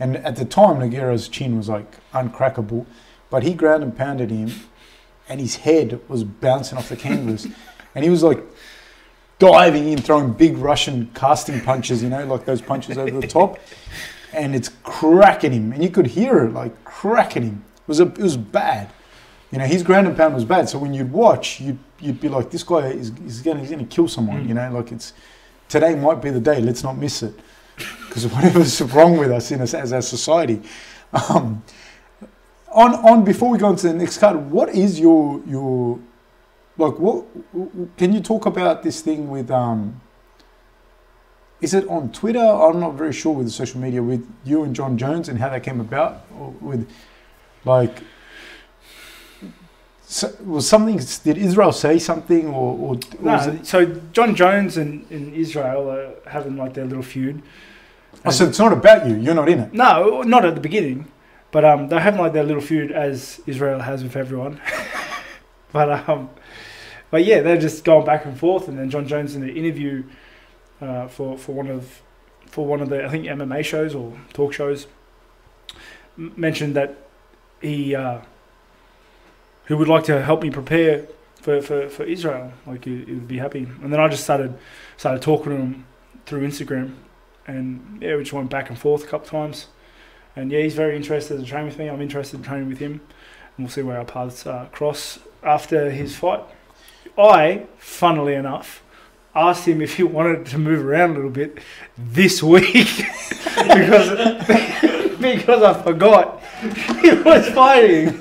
[0.00, 2.86] and at the time Nogueira's chin was like uncrackable.
[3.30, 4.52] But he ground and pounded him
[5.28, 7.46] and his head was bouncing off the canvas.
[7.94, 8.44] And he was like
[9.38, 13.58] diving in throwing big Russian casting punches you know like those punches over the top.
[14.34, 15.72] And it's cracking him.
[15.72, 17.64] And you could hear it like cracking him.
[17.80, 18.90] It was a, it was bad.
[19.50, 20.68] You know his ground and pound was bad.
[20.68, 23.86] So when you'd watch you'd, you'd be like this guy is, is gonna he's gonna
[23.86, 24.48] kill someone Mm.
[24.48, 24.70] you know?
[24.70, 25.14] Like it's
[25.70, 26.60] today might be the day.
[26.60, 27.32] Let's not miss it.
[28.06, 30.60] Because whatever's wrong with us in us as a society.
[31.30, 31.62] Um,
[32.70, 35.98] on on before we go on to the next card what is your your
[36.78, 37.26] like what
[37.96, 40.00] can you talk about this thing with um
[41.60, 42.38] is it on Twitter?
[42.38, 45.48] I'm not very sure with the social media with you and Jon Jones and how
[45.48, 46.24] that came about.
[46.38, 46.88] Or with
[47.64, 48.02] like,
[50.02, 51.00] so, was something?
[51.24, 55.90] Did Israel say something, or, or, or No, it, so Jon Jones and, and Israel
[55.90, 57.42] are having like their little feud.
[58.24, 59.16] oh, so it's not about you.
[59.16, 59.72] You're not in it.
[59.74, 61.10] No, not at the beginning,
[61.50, 64.60] but um, they're having like their little feud as Israel has with everyone.
[65.72, 66.30] but um,
[67.10, 70.04] but yeah, they're just going back and forth, and then Jon Jones in the interview
[70.80, 72.02] uh, for for one of
[72.46, 74.86] for one of the I think MMA shows or talk shows
[76.16, 76.96] mentioned that
[77.60, 78.20] he uh,
[79.64, 81.06] who would like to help me prepare
[81.40, 83.66] for, for, for Israel, like he, he would be happy.
[83.82, 84.58] And then I just started
[84.96, 85.86] started talking to him
[86.26, 86.94] through Instagram,
[87.46, 89.68] and yeah, we just went back and forth a couple times.
[90.34, 91.88] And yeah, he's very interested to train with me.
[91.88, 92.92] I'm interested in training with him,
[93.56, 96.44] and we'll see where our paths uh, cross after his fight.
[97.18, 98.82] I, funnily enough,
[99.34, 101.58] asked him if he wanted to move around a little bit
[101.96, 102.86] this week
[103.54, 104.10] because
[105.20, 106.42] because I forgot
[107.02, 108.18] he was fighting.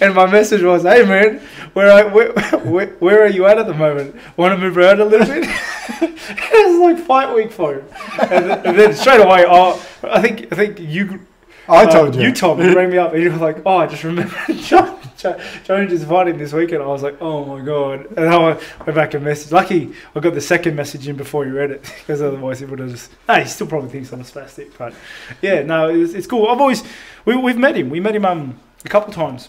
[0.00, 1.40] And my message was, "Hey man,
[1.72, 4.14] where are, where, where, where are you at at the moment?
[4.36, 5.44] Want to move around a little bit?"
[6.00, 7.84] it was like fight week for him,
[8.20, 11.26] and then, and then straight away, oh, I think I think you
[11.68, 12.22] I uh, told you.
[12.22, 12.66] You told me.
[12.66, 16.04] You rang me up, and you were like, "Oh, I just remembered." Jon, Jones is
[16.04, 19.52] fighting this weekend." I was like, "Oh my god!" And I went back and messaged.
[19.52, 22.78] Lucky I got the second message in before you read it, because otherwise it would
[22.78, 23.10] have just.
[23.28, 24.94] Nah, he still probably thinks I'm a spastic, but
[25.42, 26.46] yeah, no, it's, it's cool.
[26.48, 26.82] I've always
[27.24, 27.90] we, we've met him.
[27.90, 29.48] We met him um a couple times.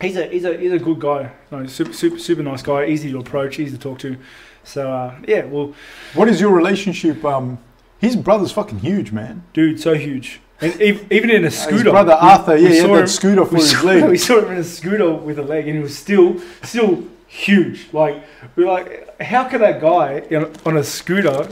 [0.00, 1.32] He's a he's a he's a good guy.
[1.50, 2.86] No, super super super nice guy.
[2.86, 4.16] Easy to approach, easy to talk to.
[4.64, 5.74] So uh, yeah, well,
[6.14, 7.24] What is your relationship?
[7.24, 7.58] Um,
[7.98, 9.44] his brother's fucking huge, man.
[9.52, 10.40] dude, so huge.
[10.62, 13.06] And even in a His scooter, brother Arthur, we yeah, he had saw that him-
[13.08, 14.04] scooter for we his saw, leg.
[14.10, 17.88] we saw him in a scooter with a leg, and he was still, still huge.
[17.92, 18.22] Like
[18.56, 20.22] we're like, how can that guy
[20.66, 21.48] on a scooter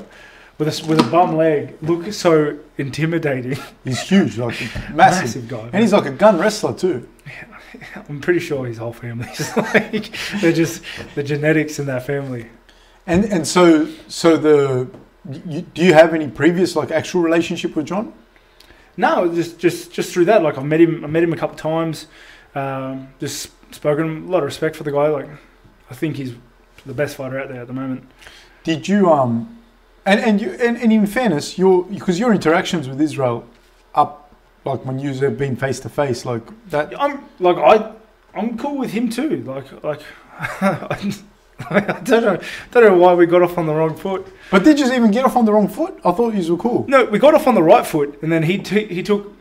[0.59, 3.57] with a with a bum leg look so intimidating?
[3.85, 4.61] He's huge, like
[4.93, 4.95] massive.
[4.97, 5.71] Massive guy.
[5.73, 7.09] And he's like a gun wrestler too.
[8.09, 10.83] I'm pretty sure his whole family's like they're just
[11.15, 12.49] the genetics in that family.
[13.07, 14.89] And and so so the
[15.47, 18.13] you, do you have any previous like actual relationship with Jon?
[18.99, 20.43] No, just just just through that.
[20.43, 21.05] Like I've met him.
[21.05, 22.09] I met him a couple of times.
[22.55, 25.07] Um, just spoken a lot of respect for the guy.
[25.07, 25.29] Like
[25.89, 26.35] I think he's
[26.85, 28.11] the best fighter out there at the moment.
[28.65, 29.57] Did you um
[30.05, 33.47] and and you and, and in fairness, your because your interactions with Israel
[33.95, 34.33] up
[34.65, 37.93] like when you have been face to face like that I'm like I
[38.35, 39.45] I'm cool with him too.
[39.45, 40.03] Like like
[41.71, 42.41] I don't know
[42.71, 44.27] don't know why we got off on the wrong foot.
[44.51, 45.99] But did you even get off on the wrong foot?
[46.05, 46.85] I thought you were cool.
[46.89, 49.35] No, we got off on the right foot, and then he t- he took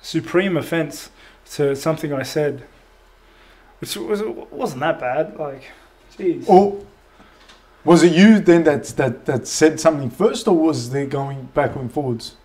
[0.00, 1.10] supreme offence
[1.52, 2.62] to something I said,
[3.80, 5.36] which was wasn't that bad.
[5.36, 5.64] Like,
[6.16, 6.48] jeez.
[6.48, 6.84] Or
[7.84, 11.74] was it you then that that that said something first, or was they going back
[11.74, 12.36] and forwards?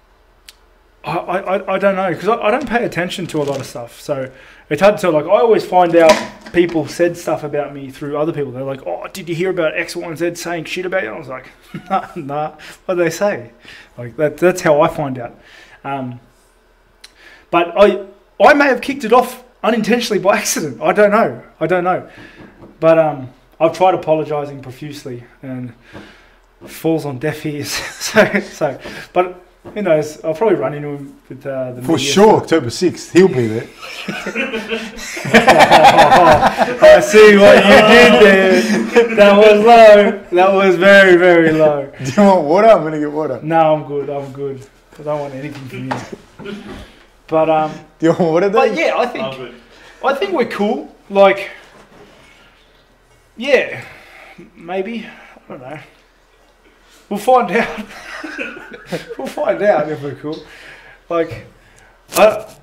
[1.03, 3.67] I, I, I don't know because I, I don't pay attention to a lot of
[3.67, 4.01] stuff.
[4.01, 4.31] So
[4.69, 5.11] it's hard to.
[5.11, 6.11] Like I always find out
[6.55, 8.51] people said stuff about me through other people.
[8.51, 11.09] They're like, "Oh, did you hear about X, Y, and Z saying shit about you?"
[11.09, 11.51] I was like,
[11.89, 12.51] "Nah, nah.
[12.85, 13.51] What did they say?"
[13.97, 14.37] Like that.
[14.37, 15.37] That's how I find out.
[15.83, 16.19] Um,
[17.51, 18.05] but I
[18.41, 20.81] I may have kicked it off unintentionally by accident.
[20.81, 21.43] I don't know.
[21.59, 22.09] I don't know.
[22.79, 25.73] But um, I've tried apologising profusely and
[26.65, 27.69] falls on deaf ears.
[27.71, 28.79] so so,
[29.13, 29.44] but.
[29.73, 30.23] Who knows?
[30.23, 33.47] I'll probably run into him with uh, the For media sure, October sixth, he'll be
[33.47, 33.67] there.
[35.27, 39.15] I see what you did there.
[39.15, 40.23] That was low.
[40.31, 41.91] That was very, very low.
[42.03, 42.67] Do you want water?
[42.67, 43.39] I'm gonna get water.
[43.43, 44.09] No, I'm good.
[44.09, 44.65] I'm good.
[44.99, 46.55] I don't want anything from you.
[47.27, 48.49] But um, Do you want water?
[48.49, 49.53] but yeah, I think
[50.03, 50.95] I think we're cool.
[51.09, 51.49] Like,
[53.35, 53.83] yeah,
[54.55, 55.05] maybe.
[55.05, 55.79] I don't know.
[57.09, 57.85] We'll find out.
[59.17, 60.43] we'll find out if we're cool.
[61.09, 61.45] Like,
[62.13, 62.55] I,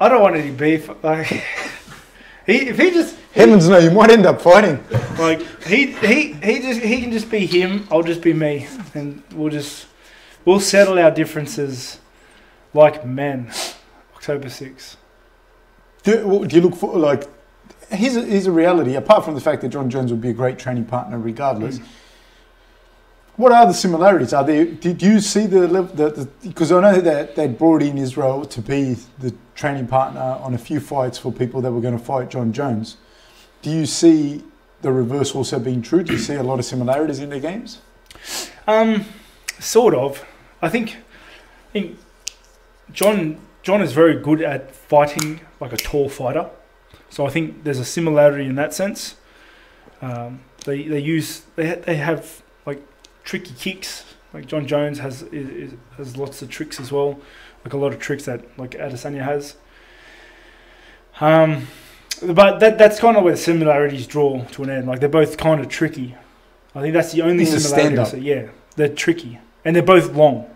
[0.00, 0.90] I don't want any beef.
[1.02, 1.26] Like,
[2.46, 4.78] he if he just Heavens no, you might end up fighting.
[5.18, 7.88] like he he he just he can just be him.
[7.90, 9.86] I'll just be me, and we'll just
[10.44, 11.98] we'll settle our differences
[12.74, 13.50] like men.
[14.14, 14.98] October sixth.
[16.02, 17.24] Do, do you look for like?
[17.88, 18.96] Here's a, here's a reality.
[18.96, 21.78] Apart from the fact that Jon Jones would be a great training partner, regardless.
[21.78, 21.84] Mm.
[23.36, 24.32] What are the similarities?
[24.32, 24.66] Are there?
[24.66, 29.34] Did you see the because I know that they brought in Israel to be the
[29.54, 32.96] training partner on a few fights for people that were going to fight Jon Jones.
[33.60, 34.42] Do you see
[34.80, 36.02] the reverse also being true?
[36.02, 37.80] Do you see a lot of similarities in their games?
[38.66, 39.04] Um,
[39.58, 40.24] sort of.
[40.60, 40.96] I think,
[41.68, 41.98] I think
[42.92, 46.50] John John is very good at fighting like a tall fighter.
[47.10, 49.16] So I think there's a similarity in that sense.
[50.00, 52.42] Um, they they use they they have
[53.24, 54.04] tricky kicks.
[54.32, 57.20] Like Jon Jones has is, is, has lots of tricks as well,
[57.64, 59.56] like a lot of tricks that like Adesanya has.
[61.20, 61.66] Um,
[62.22, 64.86] but that that's kind of where the similarities draw to an end.
[64.86, 66.16] Like they're both kind of tricky.
[66.74, 68.10] I think that's the only In similarity.
[68.10, 70.48] So, yeah, they're tricky, and they're both long.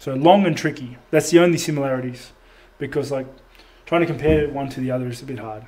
[0.00, 0.98] So long and tricky.
[1.12, 2.32] That's the only similarities,
[2.78, 3.28] because like
[3.86, 5.64] trying to compare one to the other is a bit hard.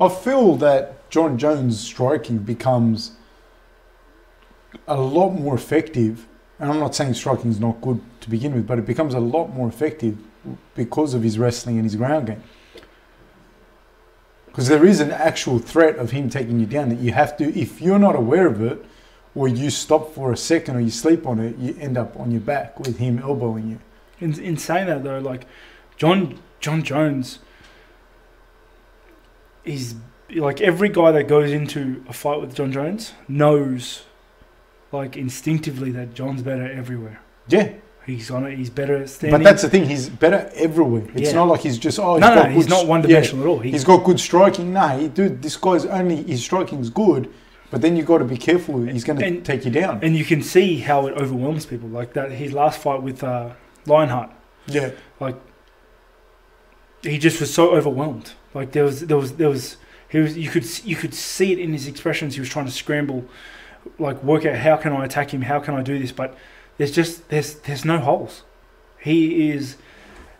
[0.00, 3.12] I feel that Jon Jones' striking becomes
[4.86, 6.26] a lot more effective.
[6.58, 9.20] And I'm not saying striking is not good to begin with, but it becomes a
[9.20, 10.16] lot more effective
[10.74, 12.42] because of his wrestling and his ground game.
[14.46, 17.58] Because there is an actual threat of him taking you down that you have to,
[17.58, 18.84] if you're not aware of it,
[19.34, 22.30] or you stop for a second or you sleep on it, you end up on
[22.30, 23.78] your back with him elbowing you.
[24.18, 25.46] In, in saying that though, like
[25.98, 27.38] Jon Jon Jones,
[29.62, 29.94] he's
[30.30, 34.04] like every guy that goes into a fight with Jon Jones knows,
[34.92, 37.20] like instinctively, that Jon's better everywhere.
[37.48, 37.72] Yeah,
[38.06, 38.56] He's on it.
[38.56, 39.36] He's better at standing.
[39.40, 41.02] but that's the thing, he's better everywhere.
[41.14, 41.32] It's Yeah.
[41.32, 43.08] not like he's just, oh, no, no, got he's not one yeah.
[43.08, 43.58] dimensional at all.
[43.58, 44.72] He, He's got good striking.
[44.72, 47.28] Nah, he, dude, this guy's only his striking's good,
[47.72, 48.80] but then you've got to be careful.
[48.82, 49.98] He's going to take you down.
[50.04, 51.88] and you can see how it overwhelms people.
[51.88, 53.50] Like that, his last fight with uh,
[53.86, 54.30] Lionheart,
[54.68, 55.34] yeah, Like
[57.02, 58.32] he just was so overwhelmed.
[58.54, 59.76] Like there was, there was, there was.
[60.08, 60.36] He was.
[60.38, 62.34] You could, you could see it in his expressions.
[62.34, 63.24] He was trying to scramble,
[63.98, 65.42] like work out how can I attack him?
[65.42, 66.12] How can I do this?
[66.12, 66.36] But
[66.78, 68.42] there's just there's there's no holes.
[68.98, 69.76] He is,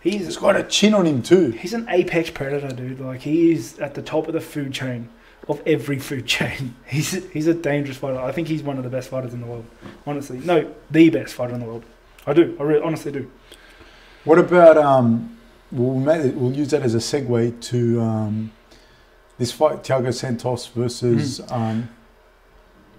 [0.00, 1.50] he's he's got a chin on him too.
[1.52, 3.00] he's an apex predator, dude.
[3.00, 5.08] Like he is at the top of the food chain
[5.48, 6.74] of every food chain.
[6.86, 8.18] He's he's a dangerous fighter.
[8.18, 9.66] I think he's one of the best fighters in the world.
[10.06, 11.84] Honestly, no, the best fighter in the world.
[12.26, 12.56] I do.
[12.58, 13.30] I really, honestly do.
[14.24, 15.38] What about um?
[15.70, 15.94] we'll,
[16.32, 18.52] we'll use that as a segue to um,
[19.38, 21.52] this fight: Thiago Santos versus Mm.
[21.52, 21.88] um,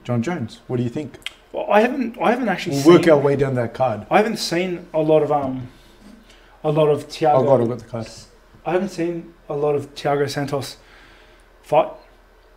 [0.07, 0.61] Jon Jones.
[0.67, 1.17] What do you think?
[1.51, 2.17] Well, I haven't.
[2.21, 2.77] I haven't actually.
[2.77, 4.07] We'll seen, work our way down that card.
[4.09, 5.67] I haven't seen a lot of um,
[6.63, 7.39] a lot of Thiago.
[7.39, 8.07] Oh God, I've got the card.
[8.65, 10.77] I haven't seen a lot of Thiago Santos
[11.61, 11.91] fight.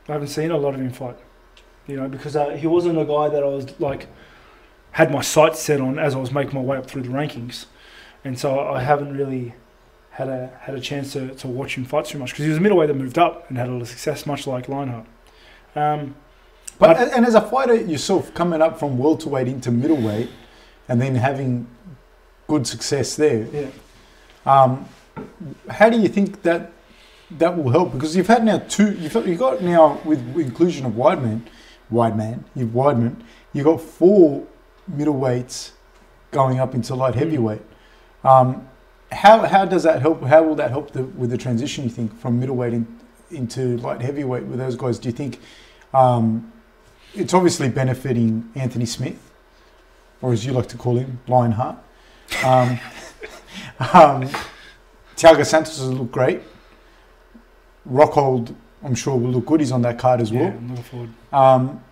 [0.09, 1.17] I haven't seen a lot of him fight.
[1.89, 4.07] You know, because uh, he wasn't a guy that I was like
[4.93, 7.67] had my sights set on as I was making my way up through the rankings,
[8.25, 9.55] and so I haven't really
[10.13, 12.59] had a had a chance to, to watch him fight too much because he was
[12.59, 15.07] a middleweight that moved up and had a lot of success, much like Lionheart.
[15.75, 16.15] Um,
[16.81, 20.31] But, But- and as a fighter yourself, coming up from welterweight into middleweight,
[20.89, 21.69] and then having
[22.49, 23.67] good success there, yeah,
[24.47, 24.87] um,
[25.69, 26.73] how do you think that
[27.39, 27.93] that will help?
[27.93, 28.93] Because you've had now two.
[28.95, 31.43] You've got, you've got now with inclusion of Weidman,
[31.93, 33.17] Weidman, you've Weidman.
[33.53, 34.45] You've got four
[34.91, 35.73] middleweights
[36.33, 37.19] going up into light Mm.
[37.19, 37.63] heavyweight.
[38.25, 38.67] Um,
[39.13, 40.23] how how does that help?
[40.25, 41.85] How will that help the, with the transition?
[41.85, 42.87] You think from middleweight in,
[43.31, 44.99] into light heavyweight with those guys?
[44.99, 45.41] Do you think
[45.93, 46.53] um,
[47.15, 49.31] it's obviously benefiting Anthony Smith,
[50.23, 51.77] or as you like to call him, Lionheart?
[52.45, 52.79] Um,
[53.93, 54.29] um,
[55.17, 56.41] Thiago Santos will look great.
[57.89, 59.61] Rockhold, I'm sure, will look good.
[59.61, 60.49] He's on that card as yeah, well.
[60.49, 61.11] I'm looking forward.
[61.33, 61.85] Um,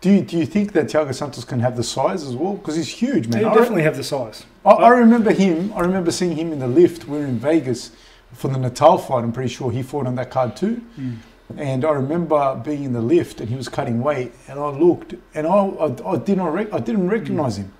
[0.00, 2.54] do you, do you think that Thiago Santos can have the size as well?
[2.54, 3.40] Because he's huge, man.
[3.40, 4.44] He'll I, re- definitely have the size.
[4.64, 5.72] I, I remember him.
[5.74, 7.06] I remember seeing him in the lift.
[7.06, 7.90] We were in Vegas
[8.32, 9.24] for the Natal fight.
[9.24, 10.82] I'm pretty sure he fought on that card too.
[10.98, 11.16] Mm.
[11.56, 14.32] And I remember being in the lift and he was cutting weight.
[14.48, 17.72] And I looked and I, I, I did not rec- I didn't recognize him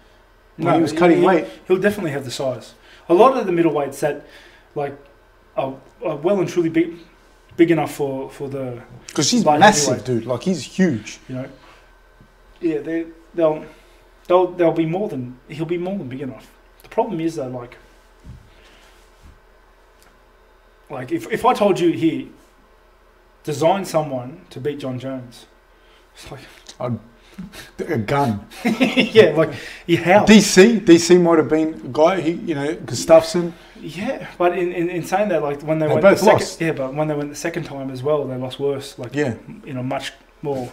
[0.57, 1.47] when he was cutting he- weight.
[1.67, 2.75] He'll definitely have the size.
[3.11, 4.27] A lot of the middleweights that,
[4.75, 4.97] like,
[5.57, 6.95] are, are well and truly big,
[7.57, 10.27] big enough for, for the Because he's massive, dude.
[10.27, 11.19] Like he's huge.
[11.29, 11.49] you know.
[12.61, 13.65] Yeah, they they'll
[14.27, 16.51] they'll they'll be more than he'll be more than big enough.
[16.83, 17.77] The problem is though, like,
[20.91, 22.27] like if if I told you here,
[23.49, 25.47] design someone to beat Jon Jones,
[26.15, 26.41] it's like
[27.79, 28.45] A gun.
[28.65, 29.53] yeah, like
[29.87, 30.27] yeah, how?
[30.27, 32.21] DC, DC might have been a guy.
[32.21, 33.53] He, you know, Gustafsson.
[33.81, 36.41] Yeah, but in, in, in saying that, like when they, They went both the second,
[36.41, 36.61] lost.
[36.61, 38.99] yeah, but when they went the second time as well, they lost worse.
[38.99, 39.35] Like Yeah.
[39.65, 40.71] you know, much more.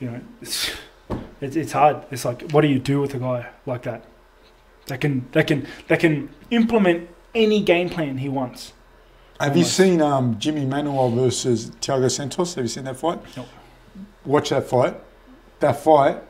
[0.00, 0.70] You know, it's
[1.42, 1.96] it's, it's hard.
[2.10, 4.00] It's like, what do you do with a guy like that?
[4.86, 8.72] That can that can that can implement any game plan he wants.
[9.44, 12.54] Have you seen um, Jimi Manuwa versus Thiago Santos?
[12.54, 13.20] Have you seen that fight?
[13.36, 13.46] Nope.
[14.24, 14.96] Watch that fight.
[15.60, 16.22] That fight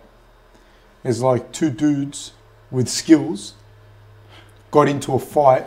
[1.04, 2.32] is like two dudes
[2.72, 3.54] with skills
[4.72, 5.64] got into a fight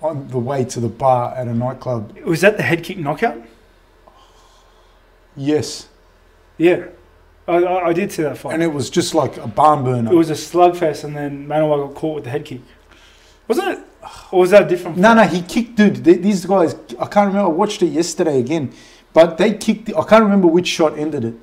[0.00, 2.16] on the way to the bar at a nightclub.
[2.24, 3.36] Was that the head kick knockout?
[5.36, 5.88] Yes,
[6.56, 6.86] Yeah,
[7.48, 8.54] I, I, I did see that fight.
[8.54, 10.10] and it was just like a barn burner.
[10.12, 12.60] it was a slugfest, and then Manuwa got caught with the head kick.
[13.48, 13.81] Wasn't it?
[14.32, 14.96] Or was that a different?
[14.96, 16.02] No, no, he kicked, dude.
[16.04, 17.40] th- These guys, I can't remember.
[17.50, 18.72] I watched it yesterday again,
[19.12, 19.90] but they kicked.
[19.90, 21.34] I can't remember which shot ended it.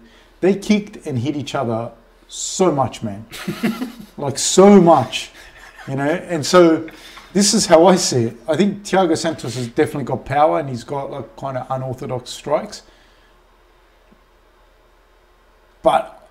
[0.42, 1.92] They kicked and hit each other
[2.28, 3.26] so much, man.
[4.18, 5.30] like so much,
[5.88, 6.04] you know.
[6.10, 6.90] And so,
[7.32, 8.38] this is how I see it.
[8.48, 12.32] I think Thiago Santos has definitely got power, and he's got like kind of unorthodox
[12.32, 12.82] strikes.
[15.84, 16.28] But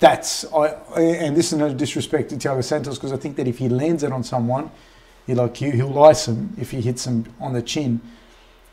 [0.00, 3.46] that's I, I- and this is no disrespect to Thiago Santos because I think that
[3.46, 4.70] if he lands it on someone,
[5.28, 8.00] he like he, he'll ice him if he hits him on the chin.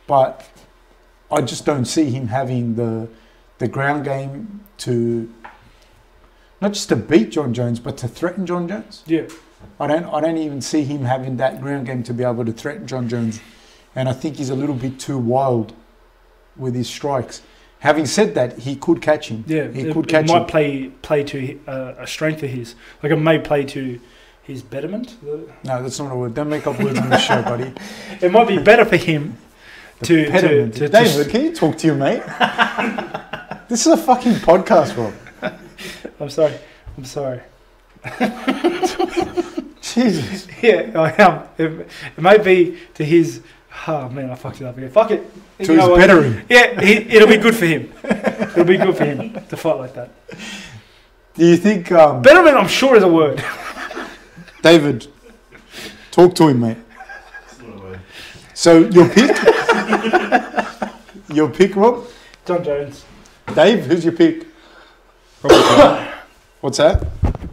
[0.08, 0.50] But
[1.30, 3.10] I just don't see him having the
[3.58, 5.32] the ground game to
[6.62, 9.04] not just to beat Jon Jones, but to threaten Jon Jones.
[9.06, 9.28] Yeah,
[9.82, 12.54] I don't I don't even see him having that ground game to be able to
[12.54, 13.42] threaten Jon Jones.
[13.94, 15.74] And I think he's a little bit too wild
[16.56, 17.42] with his strikes.
[17.80, 19.44] Having said that, he could catch him.
[19.46, 19.68] yeah.
[19.68, 20.48] he it, could it might him.
[20.48, 22.76] play play to uh, a strength of his.
[23.04, 24.00] Like it may play to
[24.46, 25.16] his betterment.
[25.24, 26.34] The- No, that's not a word.
[26.34, 27.74] Don't make up words on the show, buddy.
[28.22, 29.38] It might be better for him
[30.04, 32.22] to, to, to, to David, can you talk to your mate?
[33.70, 35.14] this is a fucking podcast, Rob.
[36.20, 36.54] I'm sorry.
[36.98, 37.42] I'm sorry.
[39.82, 40.48] Jesus.
[40.62, 41.44] Yeah, I am.
[41.58, 41.88] It,
[42.18, 43.42] it may be to his.
[43.88, 44.90] Oh man, I fucked it up again.
[44.92, 45.24] Fuck it.
[45.66, 46.42] To You his bettering.
[46.50, 47.92] Yeah, he, it'll be good for him.
[48.04, 50.10] It'll be good for him to fight like that.
[51.36, 53.44] Do you think, um, Betterment, I'm sure, is a word.
[54.66, 55.06] David,
[56.10, 56.78] talk to him, mate?
[58.56, 59.38] So your pick?
[61.32, 62.08] your pick, Rob?
[62.48, 63.06] Jon Jones.
[63.54, 64.48] Dave, who's your pick?
[65.40, 66.14] Probably Jon.
[66.62, 67.06] What's that?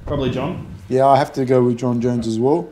[0.06, 0.74] Probably Jon.
[0.88, 2.70] Yeah, I have to go with Jon Jones as well.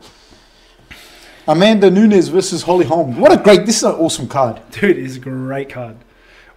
[1.47, 3.19] Amanda Nunes versus Holly Holm.
[3.19, 3.67] What a great!
[3.67, 4.59] This is an awesome card.
[4.71, 5.97] Dude, it's a great card.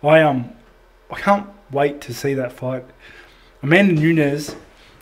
[0.02, 0.50] I um,
[1.10, 2.86] I can't wait to see that fight.
[3.62, 4.56] Amanda Nunes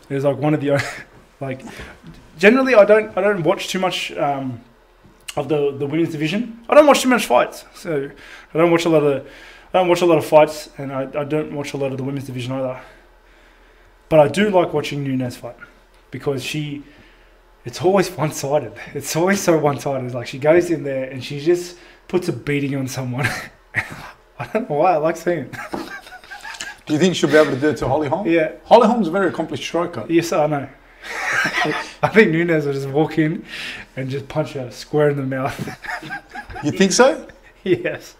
[0.09, 0.83] is like one of the
[1.39, 1.61] like.
[2.37, 4.61] Generally, I don't I don't watch too much um,
[5.35, 6.59] of the the women's division.
[6.69, 8.09] I don't watch too much fights, so
[8.53, 9.27] I don't watch a lot of
[9.73, 11.97] I don't watch a lot of fights, and I, I don't watch a lot of
[11.97, 12.79] the women's division either.
[14.07, 15.55] But I do like watching Nunes fight
[16.11, 16.83] because she,
[17.65, 18.73] it's always one sided.
[18.93, 20.13] It's always so one sided.
[20.13, 21.77] Like she goes in there and she just
[22.07, 23.27] puts a beating on someone.
[24.39, 25.55] I don't know why I like seeing it.
[26.85, 28.27] Do you think she'll be able to do it to Holly Holm?
[28.27, 30.05] Yeah, Holly Holm's a very accomplished striker.
[30.07, 30.69] yes, I know.
[32.01, 33.45] I think Nunes will just walk in
[33.95, 35.57] and just punch her square in the mouth.
[36.63, 37.27] You think so?
[37.63, 38.15] yes.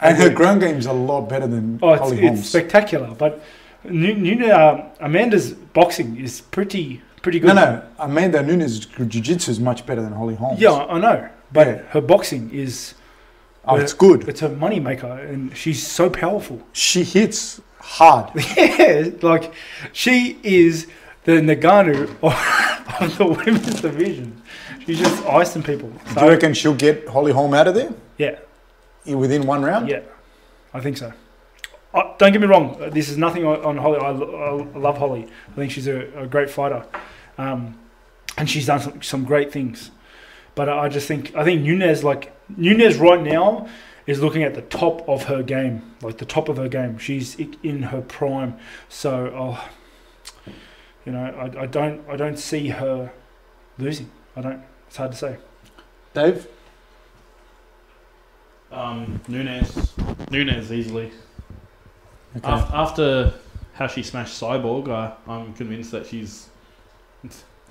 [0.00, 3.14] And her ground game's a lot better than Oh, it's, Holly it's spectacular.
[3.14, 3.42] But
[3.84, 7.48] Nu- Nu- um, Amanda's boxing is pretty pretty good.
[7.48, 7.82] No, no.
[7.98, 10.60] Amanda Nunes' jiu-jitsu is much better than Holly Holm's.
[10.60, 11.28] Yeah, I know.
[11.52, 11.76] But Yeah.
[11.90, 12.94] her boxing is
[13.64, 14.28] Oh, it's good.
[14.28, 16.62] it's her money maker, and she's so powerful.
[16.72, 18.30] She hits hard.
[18.56, 19.52] yeah, like
[19.92, 20.86] she is
[21.36, 24.40] the Ngannou of, the women's division.
[24.86, 25.92] She's just icing people.
[26.14, 28.38] Do you reckon she'll get Holly Holm out of there yeah,
[29.04, 29.88] within one round?
[29.88, 30.00] yeah,
[30.72, 31.12] I think so.
[31.92, 32.90] Don't get me wrong.
[32.92, 33.98] This is nothing on, on Holly.
[33.98, 35.28] I, I love Holly.
[35.50, 36.86] I think she's a, a great fighter,
[37.36, 37.78] um,
[38.36, 39.90] and she's done some, some great things.
[40.54, 43.68] But I just think I think Nunes like Nunes right now
[44.06, 46.98] is looking at the top of her game, like the top of her game.
[46.98, 48.56] She's in her prime.
[48.88, 49.68] So, oh,
[51.08, 53.10] you know, I, I don't I don't see her
[53.78, 54.10] losing.
[54.36, 54.62] I don't.
[54.88, 55.36] It's hard to say.
[56.12, 56.46] Dave?
[58.70, 59.94] Um, Nunes,
[60.30, 61.10] Nunes easily.
[62.36, 62.46] Okay.
[62.46, 63.32] Af- after
[63.72, 66.50] how she smashed Cyborg, I, I'm convinced that she's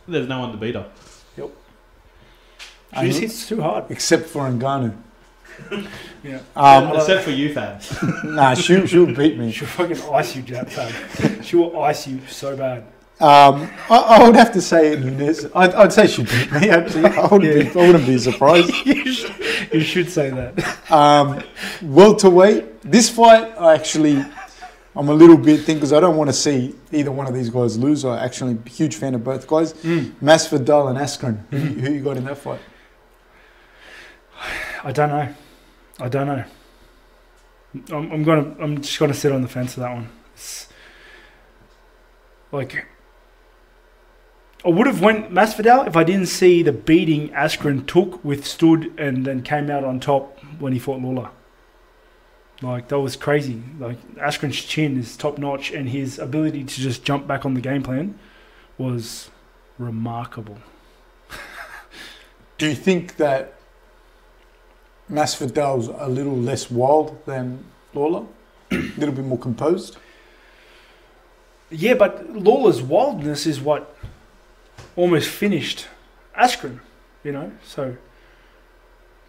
[0.08, 0.90] there's no one to beat her.
[1.38, 1.52] Yep.
[3.00, 3.86] She just hits too hard.
[3.92, 4.98] Except for Ngannou.
[6.24, 6.42] Yeah.
[6.56, 7.96] Um, Except for you, fans.
[8.24, 9.52] nah, she'll, she'll beat me.
[9.52, 10.68] She'll fucking ice you, Jack.
[10.68, 11.42] fam.
[11.42, 12.84] She will ice you so bad.
[13.20, 15.46] Um, I, I would have to say Nunes.
[15.56, 16.70] I'd, I'd say she'd beat me.
[16.70, 18.70] Actually, I wouldn't, be, I wouldn't be surprised.
[18.86, 19.34] you, should,
[19.74, 20.92] you should say that.
[20.92, 21.42] Um,
[21.82, 22.82] welterweight.
[22.84, 24.24] This fight, I actually,
[24.96, 27.50] I'm a little bit thinking because I don't want to see either one of these
[27.50, 28.06] guys lose.
[28.06, 29.74] I'm actually a huge fan of both guys.
[29.74, 30.12] Mm.
[30.22, 31.40] Masvidal and Askren.
[31.50, 32.62] Who, you- who you got in that fight?
[34.84, 35.34] I don't know.
[36.00, 36.44] I don't know.
[37.92, 38.56] I'm, I'm gonna.
[38.60, 40.08] I'm just gonna sit on the fence for that one.
[40.36, 40.68] It's
[42.52, 42.86] like
[44.66, 49.26] I would have went Masvidal if I didn't see the beating Askren took, withstood, and
[49.26, 51.30] then came out on top when he fought Lawler.
[52.62, 53.62] Like that was crazy.
[53.80, 57.62] Like Askren's chin is top notch, and his ability to just jump back on the
[57.62, 58.18] game plan
[58.78, 59.30] was
[59.78, 60.58] remarkable.
[62.58, 63.54] Do you think that
[65.10, 68.26] Masvidal's a little less wild than Lawler?
[68.72, 69.98] a little bit more composed?
[71.70, 73.96] Yeah, but Lawler's wildness is what
[74.98, 75.88] almost finished
[76.38, 76.82] Askren,
[77.24, 77.54] you know.
[77.64, 77.96] So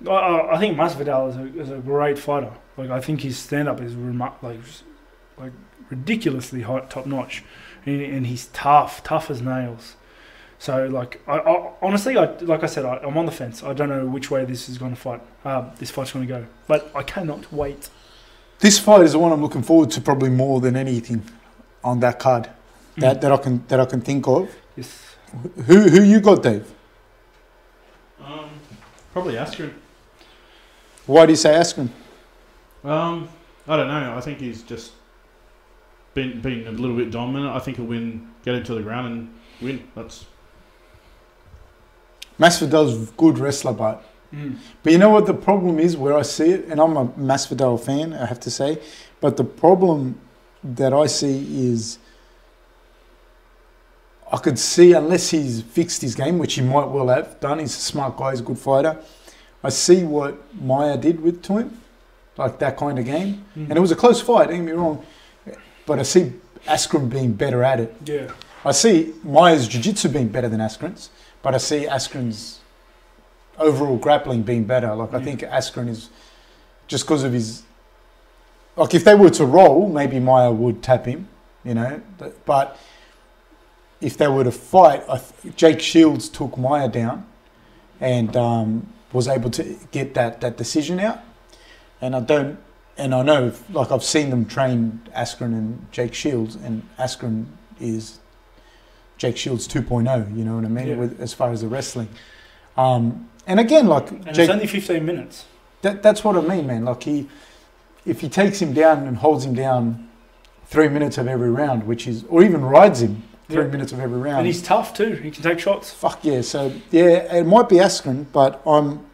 [0.06, 2.52] I- I, think Masvidal is a, is a great fighter.
[2.76, 4.58] Like I think his stand up is remar- like
[5.36, 5.52] like
[5.90, 7.44] ridiculously high, top notch,
[7.86, 9.94] and, and he's tough, tough as nails.
[10.58, 13.62] So like I, I honestly, I like I said, I, I'm on the fence.
[13.62, 15.20] I don't know which way this is going to fight.
[15.44, 17.90] Um, this fight's going to go, but I cannot wait.
[18.60, 21.22] This fight is the one I'm looking forward to probably more than anything
[21.84, 22.50] on that card
[22.96, 24.52] that, that I can that I can think of.
[24.76, 25.07] Yes.
[25.66, 26.72] Who who you got, Dave?
[28.22, 28.50] Um,
[29.12, 29.72] probably Askren.
[31.06, 31.88] Why do you say Askren?
[32.84, 33.28] Um,
[33.66, 34.14] I don't know.
[34.16, 34.92] I think he's just
[36.14, 37.54] been been a little bit dominant.
[37.54, 39.84] I think he'll win, get into the ground and win.
[39.94, 40.26] That's
[42.38, 44.04] Masvidal's good wrestler, but
[44.34, 44.56] Mm.
[44.82, 47.80] but you know what the problem is where I see it, and I'm a Masvidal
[47.82, 48.78] fan, I have to say,
[49.22, 50.20] but the problem
[50.62, 51.98] that I see is
[54.30, 57.58] I could see unless he's fixed his game, which he might well have done.
[57.60, 58.98] He's a smart guy, he's a good fighter.
[59.64, 61.80] I see what Maia did with to him,
[62.36, 63.68] like that kind of game, Mm.
[63.70, 64.48] and it was a close fight.
[64.48, 65.04] Don't get me wrong,
[65.86, 66.32] but I see
[66.66, 67.94] Askren being better at it.
[68.04, 68.30] Yeah.
[68.64, 71.10] I see Maia's jiu-jitsu being better than Askren's,
[71.42, 72.60] but I see Askren's
[73.58, 74.94] overall grappling being better.
[74.94, 76.10] Like I think Askren is
[76.86, 77.62] just because of his
[78.76, 81.28] like if they were to roll, maybe Maia would tap him,
[81.64, 82.00] you know.
[82.18, 82.78] But, but
[84.00, 87.26] if they were to fight, I th- Jake Shields took Maia down
[88.00, 91.20] and um, was able to get that that decision out.
[92.00, 92.58] And I don't,
[92.96, 97.46] and I know, like I've seen them train Askren and Jake Shields, and Askren
[97.80, 98.20] is
[99.16, 100.36] Jake Shields 2.0.
[100.36, 100.88] You know what I mean?
[100.88, 100.94] Yeah.
[100.96, 102.08] With, as far as the wrestling,
[102.76, 105.46] um, and again, like And Jake, it's only 15 minutes.
[105.82, 106.84] that, that's what I mean, man.
[106.84, 107.28] Like he,
[108.06, 110.08] if he takes him down and holds him down
[110.66, 113.70] three minutes of every round, which is, or even rides him three Yeah.
[113.70, 114.38] minutes of every round.
[114.38, 115.12] And he's tough too.
[115.14, 115.90] He can take shots.
[115.92, 116.40] fuck yeah.
[116.42, 119.04] So yeah, it might be Askren, but I'm,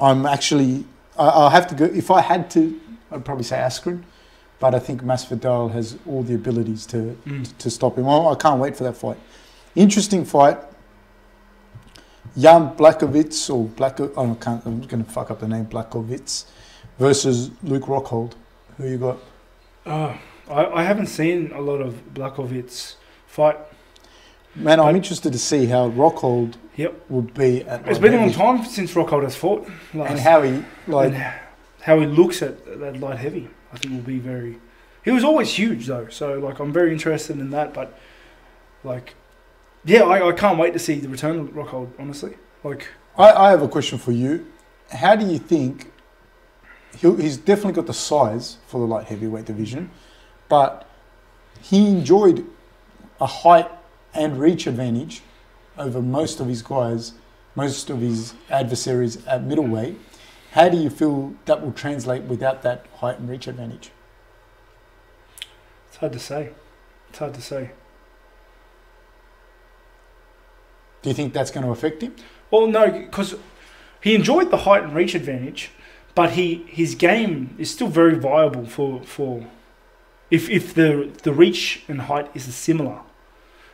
[0.00, 0.84] I'm actually.
[1.18, 1.84] I, I'll have to go.
[1.84, 2.80] If I had to,
[3.10, 4.02] I'd probably say Askren,
[4.60, 7.56] but I think Masvidal has all the abilities to Mm.
[7.58, 8.06] to stop him.
[8.06, 9.18] Well, I can't wait for that fight.
[9.74, 10.58] Interesting fight.
[12.38, 14.00] Jan Blachowicz or Black.
[14.00, 14.64] Oh, I can't.
[14.64, 15.66] I'm going to fuck up the name.
[15.66, 16.46] Blachowicz
[16.98, 18.32] versus Luke Rockhold.
[18.78, 19.18] Who you got?
[19.84, 20.16] Uh,
[20.52, 22.96] I, I haven't seen a lot of Blachowicz
[23.26, 23.56] fight.
[24.54, 27.10] Man, I'm interested to see how Rockhold Yep.
[27.10, 27.86] would be at.
[27.88, 29.68] It's been a long time since Rockhold has fought.
[29.94, 31.12] Last, and how he like.
[31.12, 31.32] and
[31.82, 34.58] how he looks at that light heavy, I think will be very.
[35.04, 37.74] He was always huge though, so like I'm very interested in that.
[37.74, 37.98] But
[38.84, 39.14] like,
[39.84, 41.90] yeah, I, I can't wait to see the return of Rockhold.
[41.98, 44.46] Honestly, like I, I have a question for you.
[44.90, 45.90] How do you think
[46.98, 50.01] he'll, he's definitely got the size for the light heavyweight division, mm-hmm.
[50.52, 50.86] But
[51.62, 52.44] he enjoyed
[53.18, 53.70] a height
[54.12, 55.22] and reach advantage
[55.78, 57.14] over most of his guys,
[57.54, 59.98] most of his adversaries at middleweight.
[60.50, 63.92] How do you feel that will translate without that height and reach advantage?
[65.88, 66.50] it's hard to say.
[67.08, 67.70] It's hard to say.
[71.00, 72.14] Do you think that's going to affect him?
[72.50, 73.36] Well, no, because
[74.02, 75.70] he enjoyed the height and reach advantage,
[76.14, 79.46] but he his game is still very viable for for
[80.32, 83.00] if if the the reach and height is similar.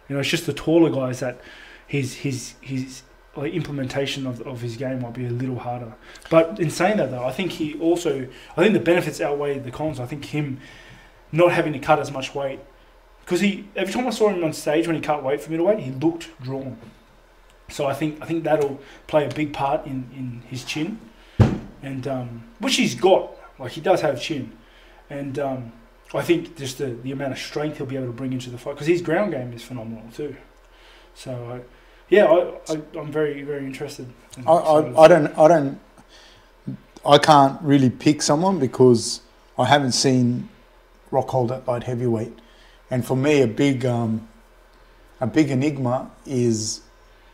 [0.09, 1.41] You know, it's just the taller guys that
[1.87, 3.03] his his his
[3.37, 5.95] like, implementation of, of his game might be a little harder.
[6.29, 9.71] But in saying that though, I think he also I think the benefits outweigh the
[9.71, 10.01] cons.
[10.01, 10.61] I think him
[11.31, 12.59] not having to cut as much weight
[13.21, 15.79] because he every time I saw him on stage when he cut weight for middleweight,
[15.79, 16.77] he looked drawn.
[17.69, 20.99] So I think I think that'll play a big part in, in his chin,
[21.83, 23.37] and um, which he's got.
[23.61, 24.57] Like he does have chin,
[25.11, 25.73] and um,
[26.15, 28.59] I think just the, the amount of strength he'll be able to bring into the
[28.59, 30.35] fight because his ground game is phenomenal too.
[31.15, 31.61] So I,
[32.09, 34.07] yeah, I, I I'm very very interested.
[34.37, 34.53] and I.
[34.53, 35.81] I, I don't I don't
[37.07, 39.21] I can't really pick someone because
[39.59, 40.49] I haven't seen
[41.11, 42.39] Rockhold at light heavyweight,
[42.91, 44.29] and for me a big um,
[45.21, 46.81] a big enigma is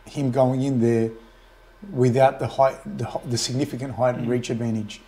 [0.07, 1.11] him going in there
[1.93, 4.31] without the height the, the significant height and Mm.
[4.31, 5.01] reach advantage,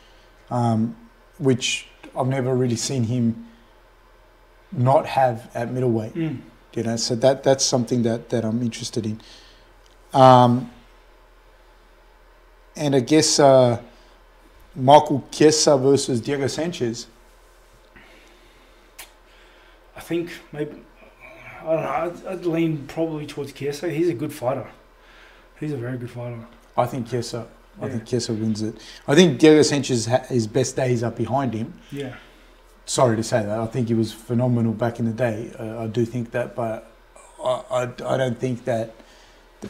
[0.50, 0.96] um,
[1.38, 3.46] which I've never really seen him
[4.72, 6.40] not have at middleweight Mm.
[6.74, 9.20] you know so that that's something that that i'm interested in
[10.12, 10.70] um
[12.76, 13.80] and i guess uh
[14.74, 17.06] michael Chiesa versus diego sanchez
[19.96, 20.72] I think maybe
[21.62, 21.88] I don't know.
[21.88, 23.88] I'd, I'd lean probably towards Chiesa.
[23.90, 24.68] He's a good fighter.
[25.58, 26.46] He's a very good fighter.
[26.76, 27.46] i think Chiesa,
[27.80, 27.92] i Yeah.
[27.92, 28.74] think Chiesa wins it
[29.08, 32.14] i think diego sanchez his best days are behind him Yeah.
[32.86, 35.86] Sorry to say that i think he was phenomenal back in the day uh, i
[35.86, 36.90] do think that but
[37.44, 38.94] i, I, I don't think that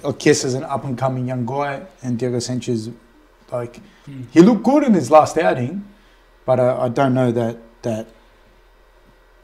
[0.04, 2.90] uh, Chiesa's an up and coming young guy and diego sanchez
[3.50, 4.26] like Mm.
[4.30, 5.84] He looked good in his last outing,
[6.44, 8.06] but uh, I don't know that that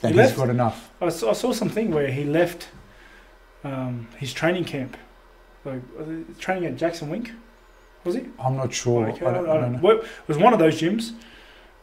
[0.01, 0.37] that He he's left?
[0.37, 0.91] got enough.
[1.01, 2.69] I saw, I saw something where he left
[3.65, 4.97] um, his training camp,
[5.65, 5.83] like
[6.39, 7.33] training at Jackson Wink,
[8.05, 8.23] was he?
[8.39, 9.09] I'm not sure.
[9.11, 9.91] Okay, I don't, I don't know.
[9.91, 11.13] It was one of those gyms.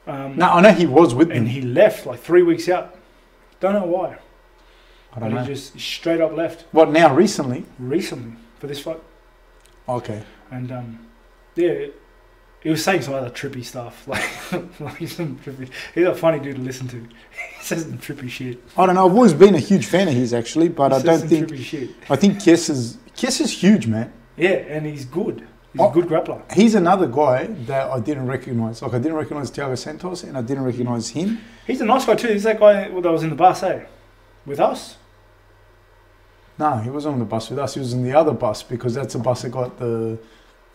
[0.10, 1.38] Um, No, I know he was with them.
[1.38, 2.96] and he left like three weeks out.
[3.60, 4.18] Don't know why,
[5.14, 5.42] I don't know.
[5.42, 7.14] he just straight up left what now?
[7.14, 7.66] Recently?
[7.78, 9.02] recently for this fight.
[9.88, 10.24] Okay.
[10.52, 11.08] And um,
[11.56, 11.88] yeah,
[12.62, 14.24] he was saying some other trippy stuff, like,
[14.80, 15.70] like some trippy.
[15.94, 16.98] He's a funny dude to listen to.
[17.58, 18.60] he says some trippy shit.
[18.78, 19.06] I don't know.
[19.08, 21.30] I've always been a huge fan of his actually, but He I says don't some
[21.30, 21.50] think.
[21.50, 21.90] trippy shit.
[22.10, 24.12] I think Kiss is Kiss is huge, man.
[24.38, 25.46] Yeah, and he's good.
[25.74, 25.90] He's Oh.
[25.90, 26.42] a good grappler.
[26.52, 28.82] He's another guy that I didn't recognize.
[28.82, 31.40] Like I didn't recognize Thiago Santos, and I didn't recognize him.
[31.68, 32.30] He's a nice guy too.
[32.30, 33.84] He's that guy that was in the bus, eh?
[34.46, 34.98] With us.
[36.58, 37.76] No, he was on the bus with us.
[37.76, 40.18] He was in the other bus because that's the bus that got the.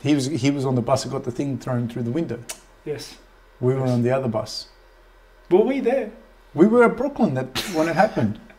[0.00, 2.38] He was he was on the bus that got the thing thrown through the window.
[2.84, 3.16] Yes.
[3.60, 4.68] We were on the other bus.
[5.50, 6.10] Were we there?
[6.54, 8.38] We were at Brooklyn that when it happened.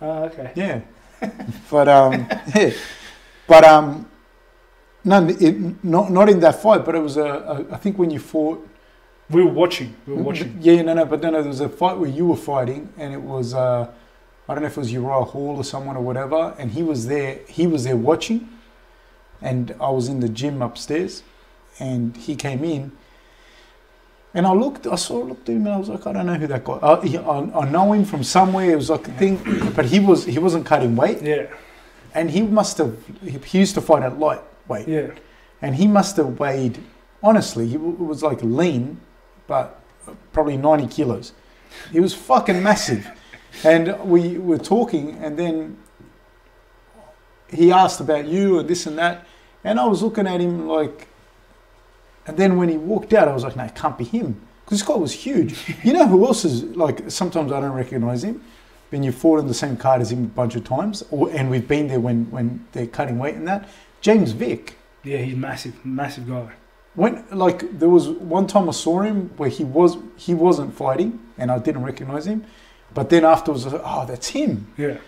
[0.00, 0.52] Ah, okay.
[0.54, 0.80] Yeah,
[1.68, 2.70] but um, yeah,
[3.48, 4.08] but um,
[5.04, 6.84] no, it, not not in that fight.
[6.84, 7.74] But it was a, a.
[7.74, 8.64] I think when you fought.
[9.30, 9.94] We were watching.
[10.06, 10.56] We were watching.
[10.60, 11.40] Yeah, no, no, but no, no.
[11.42, 13.52] There was a fight where you were fighting, and it was.
[13.54, 13.90] Uh,
[14.48, 17.06] I don't know if it was Uriah Hall or someone or whatever, and he was
[17.06, 17.40] there.
[17.46, 18.48] He was there watching,
[19.42, 21.22] and I was in the gym upstairs,
[21.78, 22.92] and he came in.
[24.34, 26.34] And I looked, I saw, looked at him, and I was like, I don't know
[26.34, 26.78] who that guy.
[26.82, 28.70] I, he- I, I know him from somewhere.
[28.70, 29.38] It was like a thing,
[29.76, 31.46] but he was he wasn't cutting weight, Yeah.
[32.14, 32.96] and he must have.
[33.22, 35.08] He, he used to fight at light weight, Yeah.
[35.62, 36.78] and he must have weighed.
[37.22, 39.00] Honestly, he was like lean,
[39.46, 39.80] but
[40.32, 41.32] probably ninety kilos.
[41.92, 43.08] He was fucking massive,
[43.64, 45.76] and we were talking, and then
[47.50, 49.26] he asked about you and this and that,
[49.64, 51.08] and I was looking at him like,
[52.26, 54.38] And then when he walked out, I was like, no, it can't be him.
[54.64, 55.74] Because this guy was huge.
[55.82, 58.42] you know who else is, like, sometimes I don't recognize him.
[58.90, 61.50] When you've fought in the same card as him a bunch of times, or, and
[61.50, 63.66] we've been there when, when they're cutting weight and that.
[64.00, 64.76] James Vick.
[65.04, 66.52] Yeah, he's massive, massive guy.
[66.94, 71.20] When like there was one time I saw him where he was he wasn't fighting
[71.36, 72.44] and I didn't recognize him,
[72.92, 74.72] but then afterwards I was like, oh that's him.
[74.76, 74.98] Yeah.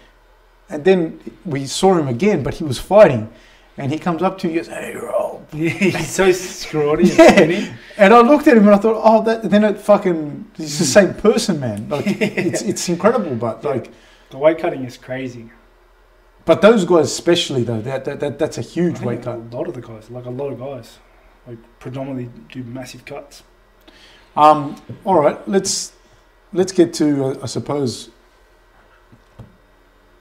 [0.69, 3.29] And then we saw him again, but he was fighting,
[3.77, 7.51] and he comes up to you and goes, "Hey, Rob." Yeah, he's so scrawny and
[7.51, 7.75] Yeah.
[7.97, 10.85] And I looked at him and I thought, "Oh, that." Then it fucking he's the
[10.85, 11.09] hmm.
[11.09, 11.89] same person, man.
[11.89, 13.91] Like it's it's incredible, but like,
[14.31, 15.51] The weight cutting is crazy.
[16.45, 19.37] But those guys especially though, that that, that that's a huge weight cut.
[19.37, 20.99] A lot of the guys, like a lot of guys,
[21.47, 23.43] like predominantly do massive cuts.
[24.37, 25.93] Um, all right, let's
[26.53, 28.11] let's get to uh, I suppose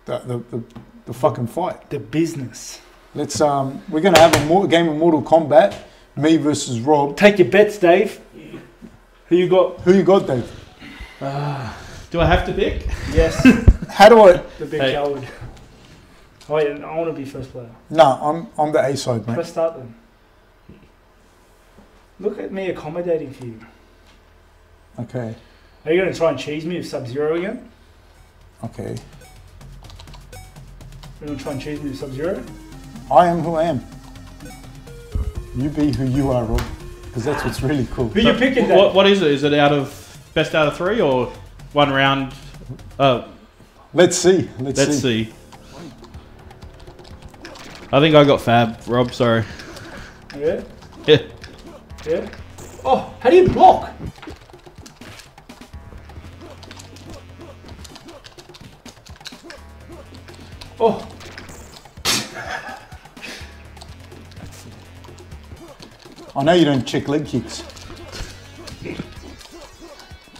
[0.05, 0.63] the the, the
[1.05, 1.89] the fucking fight.
[1.89, 2.81] The business.
[3.15, 5.75] Let's um, we're gonna have a more, game of Mortal Kombat,
[6.15, 7.17] me versus Rob.
[7.17, 8.19] Take your bets, Dave.
[9.27, 9.81] Who you got?
[9.81, 10.51] Who you got, Dave?
[11.19, 12.87] Do I have to pick?
[13.11, 13.35] Yes,
[13.89, 14.37] How do I?
[14.57, 14.93] the big Hey.
[14.93, 15.27] coward.
[16.49, 17.69] Oh, wait, I want to be first player.
[17.89, 19.35] No, I'm I'm the A side, mate.
[19.35, 19.93] Press start then.
[22.19, 23.59] Look at me accommodating for you.
[24.99, 25.33] Okay,
[25.85, 27.69] Are you going to try and cheese me with Sub Zero again?
[28.65, 28.97] okay.
[31.19, 32.43] You're going to try and cheese me with Sub Zero?
[33.09, 33.85] I am who I am.
[35.55, 36.61] You be who you are, Rob,
[37.05, 38.09] because that's what's really cool.
[38.09, 38.75] Who you picking, Dave?
[38.77, 39.31] What, what is it?
[39.31, 39.87] Is it out of
[40.33, 41.27] best out of three or
[41.73, 42.33] one round?
[42.97, 43.27] Uh,
[43.93, 44.49] Let's see.
[44.59, 45.25] Let's, let's see.
[45.25, 45.33] see.
[47.91, 48.79] I think I got Fab.
[48.87, 49.43] Rob, sorry.
[50.37, 50.61] Yeah?
[51.07, 51.21] Yeah.
[52.05, 52.29] Yeah?
[52.85, 53.91] Oh, how do you block?
[60.79, 61.05] Oh,
[66.35, 67.63] I know you don't check leg kicks.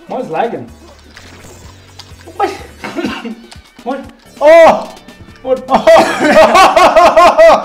[0.08, 0.70] mine's lagging.
[2.36, 2.52] What?
[3.84, 4.12] what?
[4.40, 4.99] Oh!
[5.42, 5.60] What?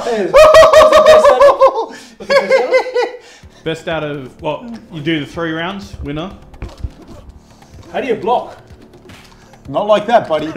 [0.05, 1.59] Hey, what's the best out of-
[1.89, 3.65] what's the best out of?
[3.65, 4.63] Best out of what?
[4.93, 6.37] You do the three rounds, winner.
[7.93, 8.59] How do you block?
[9.69, 10.53] Not like that, buddy.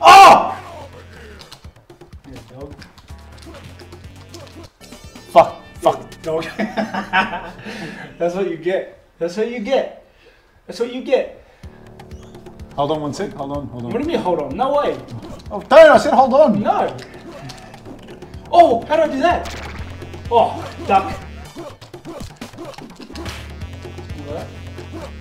[0.00, 0.52] oh!
[2.28, 2.74] Yeah, dog.
[5.30, 5.62] Fuck.
[5.76, 6.22] Fuck.
[6.22, 6.44] Dog.
[8.18, 9.00] That's what you get.
[9.18, 10.04] That's what you get.
[10.66, 11.45] That's what you get.
[12.76, 13.32] Hold on one sec.
[13.32, 13.66] Hold on.
[13.68, 13.90] Hold on.
[13.90, 14.54] What do you mean, hold on?
[14.56, 14.98] No way.
[15.50, 15.72] Oh, don't.
[15.72, 16.62] I said hold on.
[16.62, 16.94] No.
[18.52, 19.72] Oh, how do I do that?
[20.30, 21.18] Oh, duck.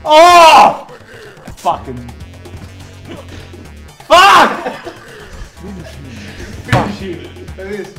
[0.04, 0.88] Oh!
[1.58, 1.98] Fucking.
[4.06, 4.86] Fuck!
[7.02, 7.96] It is.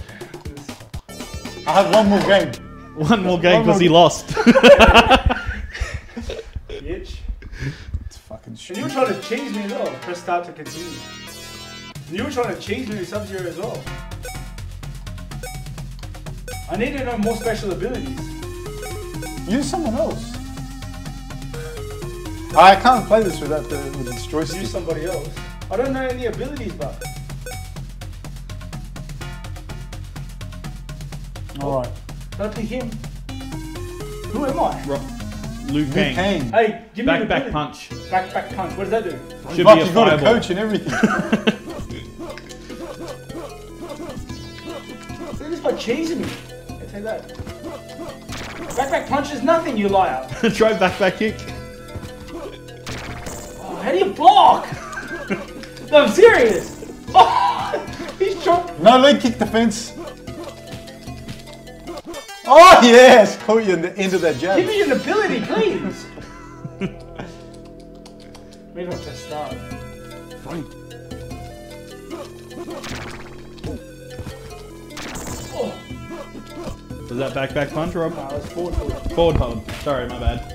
[1.66, 2.52] I have one more game.
[2.94, 4.28] One more game because he lost.
[6.68, 7.16] Bitch.
[8.46, 9.86] Fucking And you were trying to cheese me as well.
[10.02, 10.88] Press start to continue.
[12.08, 13.82] And You were trying to cheese me with Sub Zero as well.
[16.70, 18.20] I need to know more special abilities.
[19.48, 20.36] Use someone else.
[22.56, 24.60] I can't play this without the with joystick.
[24.60, 25.28] Use somebody else.
[25.70, 27.02] I don't know any abilities, but
[31.60, 31.92] All right.
[32.38, 32.90] don't pick him.
[34.30, 35.15] Who am I?
[35.68, 36.14] Liu Liu Kang.
[36.14, 36.52] Kang.
[36.52, 37.90] Hey, give me Back an back punch.
[38.10, 38.76] Back back punch.
[38.76, 39.10] What does that do?
[39.54, 40.34] Should Fuck, be a you got a fireball.
[40.34, 40.92] coach and everything.
[45.28, 46.28] Look at this guy cheesing me.
[46.76, 47.28] I take that.
[48.76, 50.28] Back back punch is nothing, you liar.
[50.54, 51.34] Try back back kick.
[52.32, 54.66] Oh, how do you block?
[55.90, 56.84] no, I'm serious.
[57.14, 58.82] Oh, he's trying.
[58.82, 59.95] No leg kick defense.
[62.48, 66.06] Oh yes, caught you in the end of that Give me an ability, please.
[68.72, 69.56] Maybe I'll just start.
[75.58, 75.72] Oh,
[77.08, 78.14] Was that back back punch, Rob?
[78.14, 79.12] no, it's forward foot.
[79.12, 79.70] Forward hold.
[79.82, 80.52] Sorry, my bad.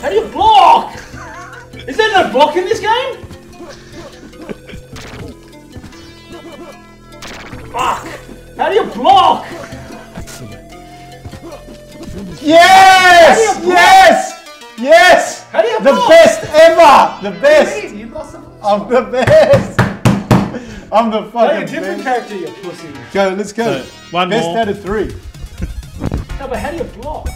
[0.00, 0.94] How do you block?
[1.88, 3.16] Is there no block in this game?
[7.72, 8.06] Fuck!
[8.56, 9.46] How do you block?
[12.42, 13.76] Yes, How do you block?
[13.76, 15.44] yes, yes.
[15.50, 17.30] How do you The best ever.
[17.30, 17.94] The best.
[17.94, 18.38] You lost the.
[18.62, 19.80] I'm the best.
[20.92, 22.28] I'm the fucking Play a different best.
[22.28, 22.88] character, you pussy.
[23.12, 23.82] Go, let's go.
[23.82, 24.58] So, one best more.
[24.58, 25.14] out of three.
[26.38, 27.28] No, but how do you block?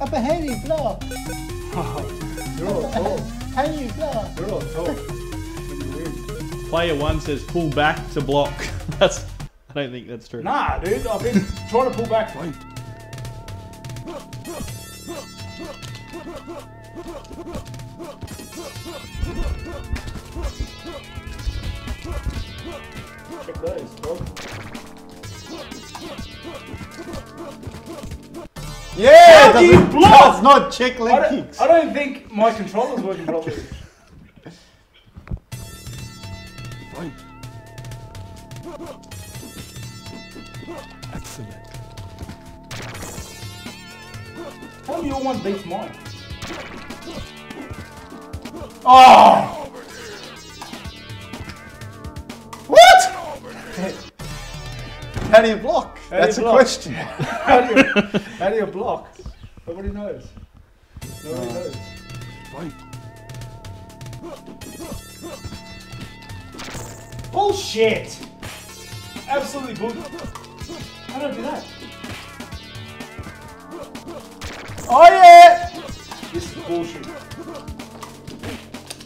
[0.00, 1.02] Upper heavy block.
[2.58, 3.18] You're all tall.
[3.54, 4.38] How do you block?
[4.38, 4.86] You're all tall.
[4.86, 5.80] When
[6.62, 6.68] you.
[6.68, 8.52] Player one says pull back to block.
[8.98, 9.24] That's.
[9.70, 10.40] I don't think that's true.
[10.40, 12.32] Nah, dude, I've been trying to pull back.
[23.44, 24.18] Check those, bro.
[28.96, 30.20] Yeah, How do you doesn't- block?
[30.34, 31.60] does not check I leg don't, kicks.
[31.60, 33.56] I don't think my controller's working properly.
[44.84, 45.92] Tell me your one beats mine.
[48.84, 49.70] Oh!
[52.66, 53.02] What?
[55.30, 55.98] How do you block?
[56.10, 56.56] How That's you a block?
[56.56, 56.92] question.
[56.94, 57.84] How do you,
[58.38, 59.08] how do you block?
[59.66, 60.28] Nobody knows.
[61.24, 61.76] Nobody uh, knows.
[67.32, 68.18] Bullshit!
[69.28, 70.06] Absolutely bullshit.
[71.08, 71.64] How do I do that?
[74.88, 75.70] Oh yeah!
[76.32, 77.06] This is bullshit.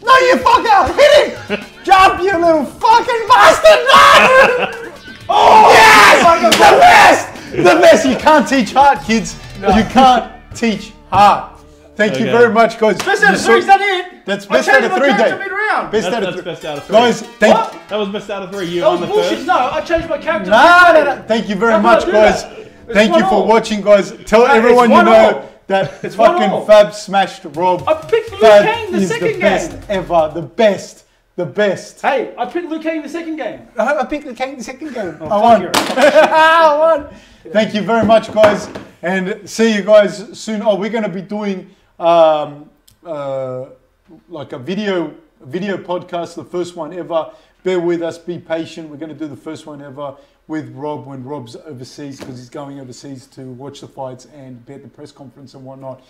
[0.00, 0.94] No, you fucker!
[0.96, 1.64] Hit him!
[1.84, 3.80] Jump, you little fucking bastard!
[3.86, 4.92] No!
[5.28, 6.55] oh yes!
[6.55, 7.52] The best!
[7.56, 8.06] The best!
[8.06, 9.36] You can't teach heart, kids.
[9.60, 11.60] You can't teach heart.
[11.96, 12.96] Thank you very much, guys.
[12.98, 14.24] Best out of three, is that it?
[14.24, 15.38] That's I best out of three, Dave.
[15.38, 15.90] mid-round.
[15.90, 16.42] Best That's, out of that's three.
[16.52, 16.92] best out of three.
[16.94, 17.88] Guys, thank What?
[17.88, 18.66] That was best out of three.
[18.66, 19.34] You That on was the bullshit.
[19.38, 19.46] first.
[19.46, 20.50] No, I changed my character.
[20.50, 21.22] No, no, no.
[21.26, 22.66] Thank you very How much, can I do guys.
[22.92, 23.46] Thank you for all.
[23.48, 24.12] watching, guys.
[24.26, 25.50] Tell No, everyone you know all.
[25.69, 26.66] That It's fucking.
[26.66, 27.89] Fab smashed Rob.
[27.89, 29.82] I picked Liu Fab Kang the second the best game.
[29.89, 30.31] ever.
[30.35, 31.05] The best.
[31.36, 32.01] The best.
[32.03, 33.69] Hey, I picked Liu Kang the second game.
[33.78, 35.16] I I picked the King the second game.
[35.20, 35.70] Oh, I won.
[35.77, 37.15] I won.
[37.53, 38.69] Thank you very much, guys,
[39.03, 40.62] and see you guys soon.
[40.62, 42.69] Oh, we're going to be doing um,
[43.05, 43.66] uh,
[44.28, 47.31] like a video video podcast, the first one ever.
[47.62, 48.19] Bear with us.
[48.19, 48.89] Be patient.
[48.89, 50.16] We're going to do the first one ever
[50.49, 54.73] with Rob when Rob's overseas because he's going overseas to watch the fights and be
[54.75, 56.03] at the press conference and whatnot.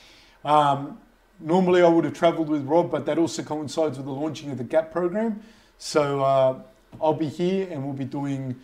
[0.44, 0.98] Um,
[1.40, 4.58] normally, I would have travelled with Rob, but that also coincides with the launching of
[4.58, 5.42] the Gap program.
[5.78, 6.60] So uh,
[7.02, 8.54] I'll be here, and we'll be doing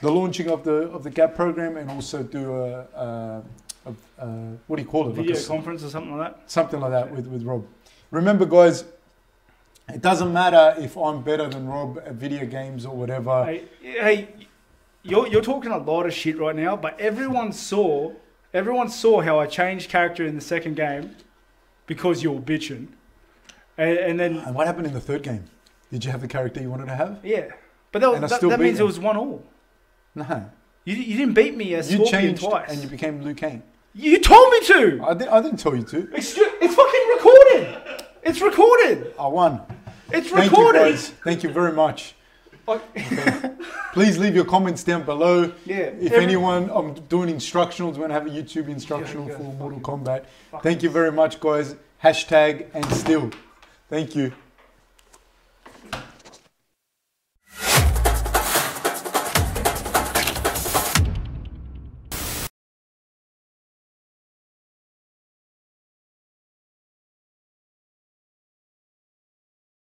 [0.00, 3.42] the launching of the of the Gap program, and also do a, a,
[3.86, 4.26] a, a
[4.68, 5.10] what do you call it?
[5.10, 6.50] Like a Video s- conference or something like that.
[6.50, 7.66] something like that with, with Rob.
[8.12, 8.84] Remember, guys,
[9.88, 13.44] it doesn't matter if I'm better than Rob at video games or whatever.
[13.44, 14.28] Hey, hey,
[15.04, 18.12] you're, you're talking a lot of shit right now, but everyone saw,
[18.52, 21.14] everyone saw how I changed character in the second game
[21.86, 22.88] because you were bitching,
[23.78, 25.44] and, and then And what happened in the third game?
[25.92, 27.20] Did you have the character you wanted to have?
[27.22, 27.52] yeah,
[27.92, 29.44] but that, that, that means it was one all.
[30.16, 30.50] No.
[30.84, 32.70] You, you didn't beat me as You Scorpion changed twice.
[32.72, 33.62] and you became Liu Kang.
[33.94, 35.04] You told me to.
[35.04, 36.14] I, did, I didn't tell you to.
[36.14, 38.04] Excuse, it's fucking recorded.
[38.22, 39.14] It's recorded.
[39.18, 39.60] I won.
[40.12, 40.78] It's Thank you, recorded.
[40.80, 41.08] guys.
[41.22, 42.14] Thank you very much.
[43.92, 45.52] Please leave your comments down below.
[45.64, 45.76] yeah.
[45.76, 47.96] If every- anyone, I'm doing instructionals.
[47.96, 50.24] We're to have a YouTube instructional Yeah, for Mortal Kombat.
[50.62, 51.76] Thank you very much, guys.
[52.02, 53.30] Hashtag and still.
[53.88, 54.32] Thank you.